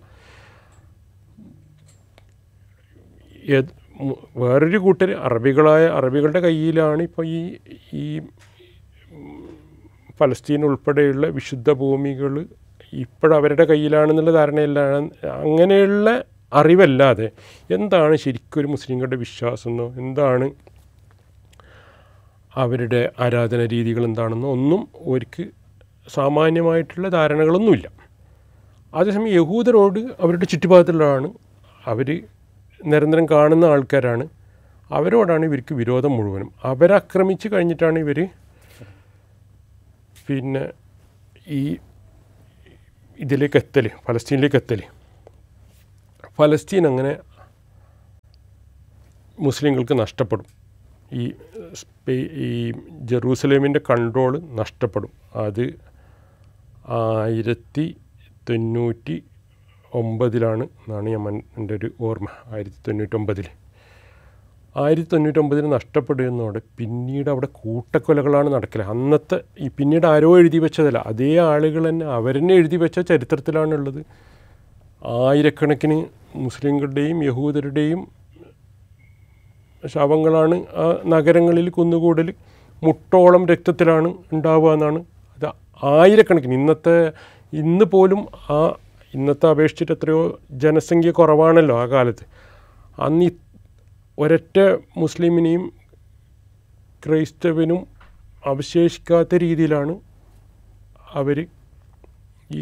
[4.36, 7.56] വേറൊരു കൂട്ടർ അറബികളായ അറബികളുടെ കയ്യിലാണ് ഇപ്പോൾ ഈ
[7.94, 8.20] ഈ
[10.20, 12.34] ഫലസ്തീൻ ഉൾപ്പെടെയുള്ള വിശുദ്ധ ഭൂമികൾ
[12.92, 15.08] ഇപ്പോഴവരുടെ കയ്യിലാണെന്നുള്ള ധാരണയിലാണ്
[15.44, 17.30] അങ്ങനെയുള്ള അറിവല്ലാതെ
[17.70, 20.50] എന്താണ് ശരിക്കും ഒരു മുസ്ലിങ്ങളുടെ വിശ്വാസമെന്നോ എന്താണ്
[22.56, 25.44] അവരുടെ ആരാധന രീതികൾ എന്താണെന്നോ ഒന്നും അവർക്ക്
[26.08, 27.90] സാമാന്യമായിട്ടുള്ള ധാരണകളൊന്നുമില്ല.
[28.94, 31.32] അതേസമയം യഹൂദരോട് അവരുടെ ചുറ്റുപാടത്തിലാണ്
[31.86, 32.22] അവർ
[32.86, 34.28] നിരന്തരം കാണുന്ന ആൾക്കാരാണ്.
[34.90, 36.52] അവരോടാണ് ഇവർക്ക് വിരോധം മുഴുവനും.
[36.64, 38.28] അവരാക്രമിച്ച് കഴിഞ്ഞിട്ടാണ് ഇവർ
[40.28, 40.72] പിന്നെ
[41.48, 41.76] ഈ
[43.20, 44.82] ഇതിലേക്ക് എത്തൽ ഫലസ്തീനിലേക്ക് എത്തൽ
[46.38, 47.16] ഫലസ്തീൻ അങ്ങനെ
[49.40, 50.46] മുസ്ലിങ്ങൾക്ക് നഷ്ടപ്പെടും.
[51.12, 51.32] ഈ
[52.40, 55.12] ഈ ജെറൂസലേമിന്റെ കൺട്രോൾ നഷ്ടപ്പെടും.
[55.34, 55.64] അത്
[56.88, 57.96] ആയിരത്തി
[58.48, 59.22] തൊണ്ണൂറ്റി
[59.94, 61.08] ഒമ്പതിലാണ് എന്നാണ്
[61.58, 62.28] എന്റെ ഒരു ഓർമ്മ.
[62.46, 63.48] ആയിരത്തി തൊണ്ണൂറ്റൊമ്പതിൽ
[64.76, 68.82] ആയിരത്തി തൊണ്ണൂറ്റൊമ്പതിന് നഷ്ടപ്പെടുന്നതോടെ പിന്നീട് അവിടെ കൂട്ടക്കൊലകളാണ് നടക്കൽ.
[68.82, 74.04] അന്നത്തെ ഈ പിന്നീട് ആരോ എഴുതി വെച്ചതല്ല അതേ ആളുകൾ തന്നെ അവരെന്നെ എഴുതി വെച്ച ചരിത്രത്തിലാണുള്ളത്.
[75.06, 76.04] ആയിരക്കണക്കിന്
[76.36, 78.08] മുസ്ലിങ്ങളുടെയും യഹൂദരുടെയും
[79.86, 82.34] ശവങ്ങളാണ് ആ നഗരങ്ങളിൽ കുന്നുകൂടൽ
[82.84, 85.04] മുട്ടോളം രക്തത്തിലാണ് ഉണ്ടാവുക എന്നാണ്.
[85.36, 85.48] അത്
[85.84, 86.54] ആയിരക്കണക്കിന്.
[86.54, 87.12] ഇന്നത്തെ
[87.52, 88.74] ഇന്ന് പോലും ആ
[89.14, 92.24] ഇന്നത്തെ അപേക്ഷിച്ചിട്ട് എത്രയോ ജനസംഖ്യ കുറവാണല്ലോ ആ കാലത്ത്.
[92.98, 93.24] അന്ന്
[94.18, 94.58] ഒരൊറ്റ
[94.96, 95.64] മുസ്ലിമിനെയും
[97.02, 97.80] ക്രൈസ്തവനും
[98.44, 99.94] അവശേഷിക്കാത്ത രീതിയിലാണ്
[101.12, 101.38] അവർ
[102.50, 102.60] ഈ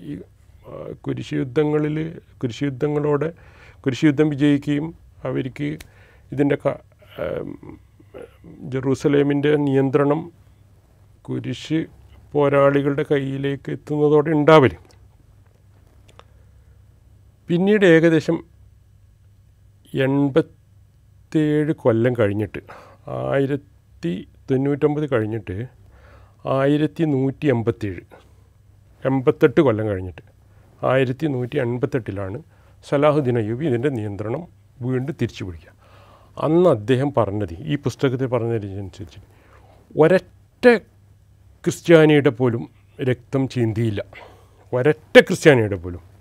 [0.00, 0.12] ഈ
[0.66, 1.96] ആ, കുരിശ് യുദ്ധങ്ങളിൽ
[2.38, 3.28] കുരിശ് യുദ്ധങ്ങളോടെ
[3.84, 4.86] കുരിശ് യുദ്ധം വിജയിക്കുകയും
[5.24, 5.68] അവർക്ക്
[6.32, 6.56] ഇതിന്റെ
[8.64, 10.20] ജെറൂസലേമിന്റെ നിയന്ത്രണം
[11.24, 11.78] കുരിശ്
[12.32, 14.72] പോരാളികളുടെ കയ്യിലേക്ക് എത്തുന്നതോടെ ഉണ്ടാവൽ.
[17.50, 18.36] പിന്നീട് ഏകദേശം
[19.94, 22.58] എൺപത്തേഴ് കൊല്ലം കഴിഞ്ഞിട്ട്
[23.08, 25.66] ആയിരത്തി തൊണ്ണൂറ്റൊമ്പത് കഴിഞ്ഞിട്ട്
[26.46, 28.00] ആയിരത്തി നൂറ്റി എൺപത്തേഴ്
[29.06, 30.22] എൺപത്തെട്ട് കൊല്ലം കഴിഞ്ഞിട്ട്
[30.86, 32.42] ആയിരത്തി നൂറ്റി എൺപത്തെട്ടിലാണ്
[32.88, 34.48] സലാഹുദ്ദീൻ അയ്യൂബി ഇതിന്റെ നിയന്ത്രണം
[34.82, 35.72] വീണ്ടും തിരിച്ചു പിടിക്കുക.
[36.38, 39.18] അന്ന് അദ്ദേഹം പറഞ്ഞത് ഈ പുസ്തകത്തിൽ പറഞ്ഞതനുസരിച്ച്
[39.98, 40.78] ഒരൊറ്റ
[41.64, 44.04] ക്രിസ്ത്യാനിയുടെ പോലും രക്തം ചിന്തിയില്ല.
[44.72, 46.11] ഒരൊറ്റ ക്രിസ്ത്യാനിയുടെ പോലും.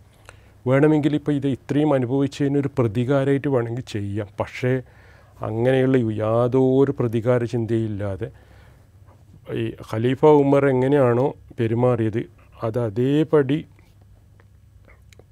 [0.68, 4.28] വേണമെങ്കിൽ ഇപ്പോൾ ഇത് ഇത്രയും അനുഭവിച്ചതിനൊരു പ്രതികാരമായിട്ട് വേണമെങ്കിൽ ചെയ്യാം.
[4.40, 4.82] പക്ഷേ
[5.42, 8.28] അങ്ങനെയുള്ള യാതൊരു പ്രതികാര ചിന്തയില്ലാതെ
[9.54, 11.28] ഈ ഖലീഫ ഉമർ എങ്ങനെയാണോ
[11.60, 12.22] പെരുമാറിയത്
[12.64, 13.66] അത് അതേപടി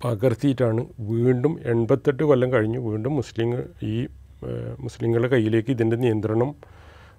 [0.04, 4.08] പകർത്തിയിട്ടാണ് വീണ്ടും എൺപത്തെട്ട് കൊല്ലം കഴിഞ്ഞ് വീണ്ടും മുസ്ലിങ്ങൾ ഈ
[4.80, 6.56] മുസ്ലിങ്ങളുടെ കയ്യിലേക്ക് ഇതിന്റെ നിയന്ത്രണം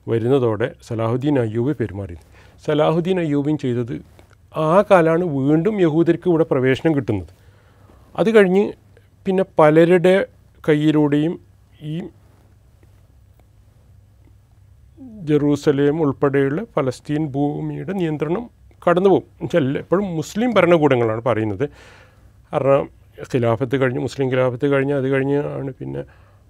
[0.08, 2.16] വരുന്നതോടെ സലാഹുദ്ദീൻ അയ്യൂബ് പെരുമാറി
[2.66, 3.94] സലാഹുദ്ദീൻ അയ്യൂബും ചെയ്തത്
[4.56, 7.39] ആ കാലമാണ് വീണ്ടും യഹൂദർക്ക് ഇവിടെ പ്രവേശനം കിട്ടുന്നത്.
[8.14, 8.64] അത് കഴിഞ്ഞ്
[9.26, 10.14] പിന്നെ പലരുടെ
[10.68, 11.34] കയ്യിലൂടെയും
[11.90, 11.94] ഈ
[15.28, 18.44] ജെറൂസലേം ഉൾപ്പെടെയുള്ള ഫലസ്തീൻ ഭൂമിയുടെ നിയന്ത്രണം
[18.82, 21.66] കടന്നു പോകും എപ്പോഴും മുസ്ലിം ഭരണകൂടങ്ങളാണ് പറയുന്നത്.
[22.52, 22.88] കാരണം
[23.32, 26.02] ഖിലാഫത്ത് കഴിഞ്ഞ് മുസ്ലിം ഖിലാഫത്ത് കഴിഞ്ഞ് അത് കഴിഞ്ഞ് ആണ് പിന്നെ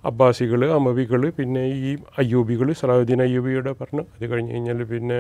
[0.05, 1.91] അബ്ബാസികൾ അമവികൾ പിന്നെ ഈ
[2.21, 4.07] അയ്യൂബികൾ സലാഹുദ്ദീൻ അയ്യൂബിയുടെ ഭരണം.
[4.17, 5.19] അത് കഴിഞ്ഞ് കഴിഞ്ഞാൽ പിന്നെ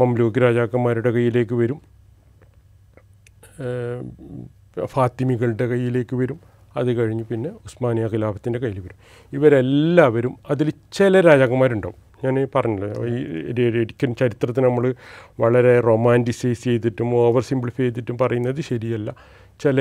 [0.00, 1.80] മംലൂക്ക് രാജാക്കന്മാരുടെ കയ്യിലേക്ക് വരും.
[4.84, 6.40] ഫാത്തിമികളുടെ കയ്യിലേക്ക് വരും.
[6.76, 9.28] അത് കഴിഞ്ഞ് പിന്നെ ഉസ്മാനിയ ഖിലാഫത്തിന്റെ കയ്യിൽ വരും.
[9.32, 12.04] ഇവരെല്ലാവരും അതിൽ ചില രാജാക്കന്മാരുണ്ടാവും.
[12.24, 13.20] ഞാൻ പറഞ്ഞല്ലോ ഈ
[13.68, 14.94] ഒരിക്കലും ചരിത്രത്തെ നമ്മൾ
[15.40, 19.14] വളരെ റൊമാന്റിസൈസ് ചെയ്തിട്ടും ഓവർ സിംപ്ലിഫൈ ചെയ്തിട്ടും പറയുന്നത് ശരിയല്ല.
[19.60, 19.80] ചില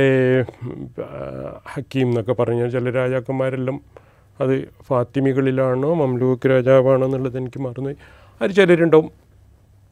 [1.73, 3.81] ഹക്കീം എന്നൊക്കെ പറഞ്ഞാൽ ചില രാജാക്കന്മാരെല്ലാം
[4.41, 7.95] അത് ഫാത്തിമികളിലാണോ മംലൂക്ക് രാജാവാണോ എന്നുള്ളത് എനിക്ക് മറന്നു
[8.41, 9.22] അത് ചിലരുണ്ടാവും.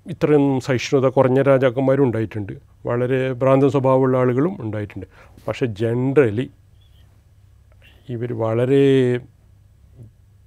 [0.10, 2.54] ഇത്രയും സഹിഷ്ണുത കുറഞ്ഞ രാജാക്കന്മാരും ഉണ്ടായിട്ടുണ്ട്
[2.86, 5.06] വളരെ ഭ്രാന്തൻ സ്വഭാവമുള്ള ആളുകളും ഉണ്ടായിട്ടുണ്ട്.
[5.48, 6.52] പക്ഷെ ജനറലി
[8.10, 9.18] ഇവർ വളരെ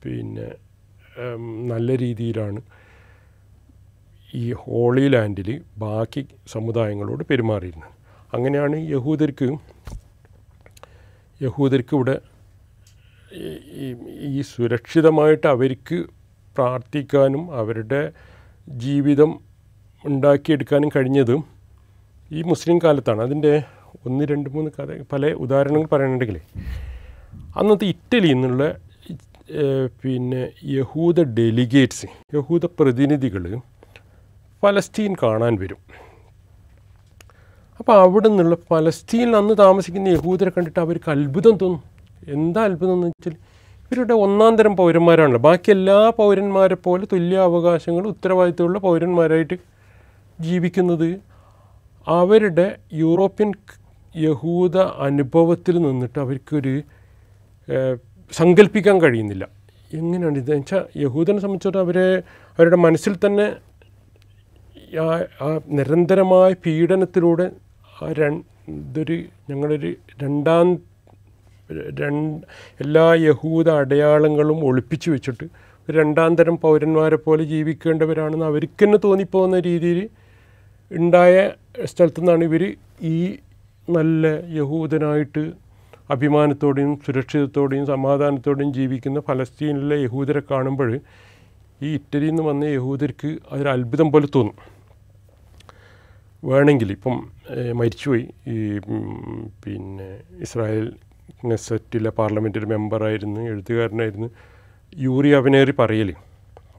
[0.05, 0.55] പിന്നെ
[1.69, 2.61] നല്ല രീതിയിലാണ്
[4.35, 7.91] ഈ ഹോളി ലാൻഡിൽ ബാക്കി സമുദായങ്ങളോട് പെരുമാറിയിരുന്നത്.
[8.35, 9.59] അങ്ങനെയാണ് യഹൂദർക്ക്
[11.43, 12.21] യഹൂദർക്ക് ഇവിടെ
[14.21, 16.05] ഈ- സുരക്ഷിതമായിട്ട് അവർക്ക്
[16.57, 18.13] പ്രാർത്ഥിക്കാനും അവരുടെ
[18.69, 19.31] ജീവിതം
[20.05, 21.35] ഉണ്ടാക്കിയെടുക്കാനും കഴിഞ്ഞത്
[22.37, 23.21] ഈ മുസ്ലിം കാലത്താണ്.
[23.27, 23.53] അതിന്റെ
[24.07, 26.39] ഒന്ന് രണ്ട് മൂന്ന് കഥ പല ഉദാഹരണങ്ങൾ പറയുന്നുണ്ടെങ്കിൽ
[27.59, 28.65] അന്നത്തെ ഇറ്റലിയിൽ നിന്നുള്ള
[30.03, 30.43] പിന്നെ
[30.77, 32.07] യഹൂദ ഡെലിഗേറ്റ്സ്
[32.37, 33.45] യഹൂദ പ്രതിനിധികൾ
[34.63, 35.81] പലസ്തീൻ കാണാൻ വരും.
[37.81, 41.83] അപ്പോൾ അവിടെ നിന്നുള്ള ഫലസ്തീനിൽ അന്ന് താമസിക്കുന്ന യഹൂദരെ കണ്ടിട്ട് അവർക്ക് അത്ഭുതം തോന്നും.
[42.37, 43.35] എന്താ അത്ഭുതം എന്ന് വെച്ചാൽ
[43.95, 45.41] ഇവരുടെ ഒന്നാം തരം പൗരന്മാരാണല്ലോ.
[45.41, 49.57] ബാക്കി എല്ലാ പൗരന്മാരെ പോലെ തുല്യ അവകാശങ്ങൾ ഉത്തരവാദിത്തമുള്ള പൗരന്മാരായിട്ട്
[50.39, 51.09] ജീവിക്കുന്നത്
[52.07, 53.51] അവരുടെ യൂറോപ്യൻ
[54.17, 54.77] യഹൂദ
[55.07, 56.75] അനുഭവത്തിൽ നിന്നിട്ട് അവർക്കൊരു
[58.33, 59.45] സങ്കല്പിക്കാൻ കഴിയുന്നില്ല.
[59.93, 60.51] എങ്ങനെയാണ് ഇത്?
[60.51, 62.09] വെച്ചാൽ യഹൂദനെ സംബന്ധിച്ചിടത്തോളം അവരെ
[62.59, 63.47] അവരുടെ മനസ്സിൽ തന്നെ
[65.03, 67.47] ആ നിരന്തരമായ പീഡനത്തിലൂടെ
[68.03, 69.17] ആ രണ്ട് ഇതൊരു
[69.51, 69.91] ഞങ്ങളൊരു
[70.23, 70.67] രണ്ടാം
[71.71, 72.47] രണ്ട്
[72.81, 75.47] എല്ലാ യഹൂദ അടയാളങ്ങളും ഒളിപ്പിച്ചു വെച്ചിട്ട്
[75.89, 80.09] രണ്ടാം തരം പൗരന്മാരെ പോലെ ജീവിക്കേണ്ടവരാണെന്ന് അവർക്ക് തന്നെ തോന്നിപ്പോകുന്ന രീതിയിൽ
[80.91, 81.35] ഉണ്ടായ
[81.85, 82.63] സ്ഥലത്തു നിന്നാണ് ഇവർ
[83.03, 83.17] ഈ
[83.89, 85.53] നല്ല യഹൂദനായിട്ട്
[86.11, 90.91] അഭിമാനത്തോടെയും സുരക്ഷിതത്തോടെയും സമാധാനത്തോടെയും ജീവിക്കുന്ന ഫലസ്തീനിലെ യഹൂദരെ കാണുമ്പോൾ
[91.83, 94.57] ഈ ഇറ്റലിയിൽ നിന്ന് വന്ന യഹൂദർക്ക് അതൊരു അത്ഭുതം പോലെ തോന്നും.
[96.43, 97.15] വേണമെങ്കിൽ ഇപ്പം
[97.75, 98.79] മരിച്ചുപോയി ഈ
[99.65, 100.09] പിന്നെ
[100.43, 100.87] ഇസ്രായേൽ
[101.51, 104.29] നെസറ്റിലെ പാർലമെന്റിലെ മെമ്പറായിരുന്നു എഴുത്തുകാരനായിരുന്നു.
[105.07, 106.11] യൂറി അഭിനേറി പറയൽ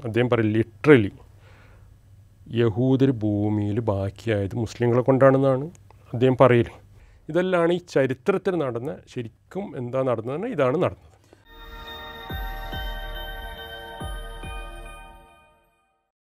[0.05, 1.11] അദ്ദേഹം പറയും ലിറ്ററലി
[2.61, 5.65] യഹൂദർ ഭൂമിയിൽ ബാക്കിയായത് മുസ്ലിങ്ങളെ കൊണ്ടാണെന്നാണ്
[6.13, 6.67] അദ്ദേഹം പറയൽ
[7.31, 11.14] ഇതെല്ലാം ഈ ചരിത്രത്തിൽ നടന്ന ശരിക്കും എന്താ നടന്നതെന്ന് ഇതാണ് നടന്നത്.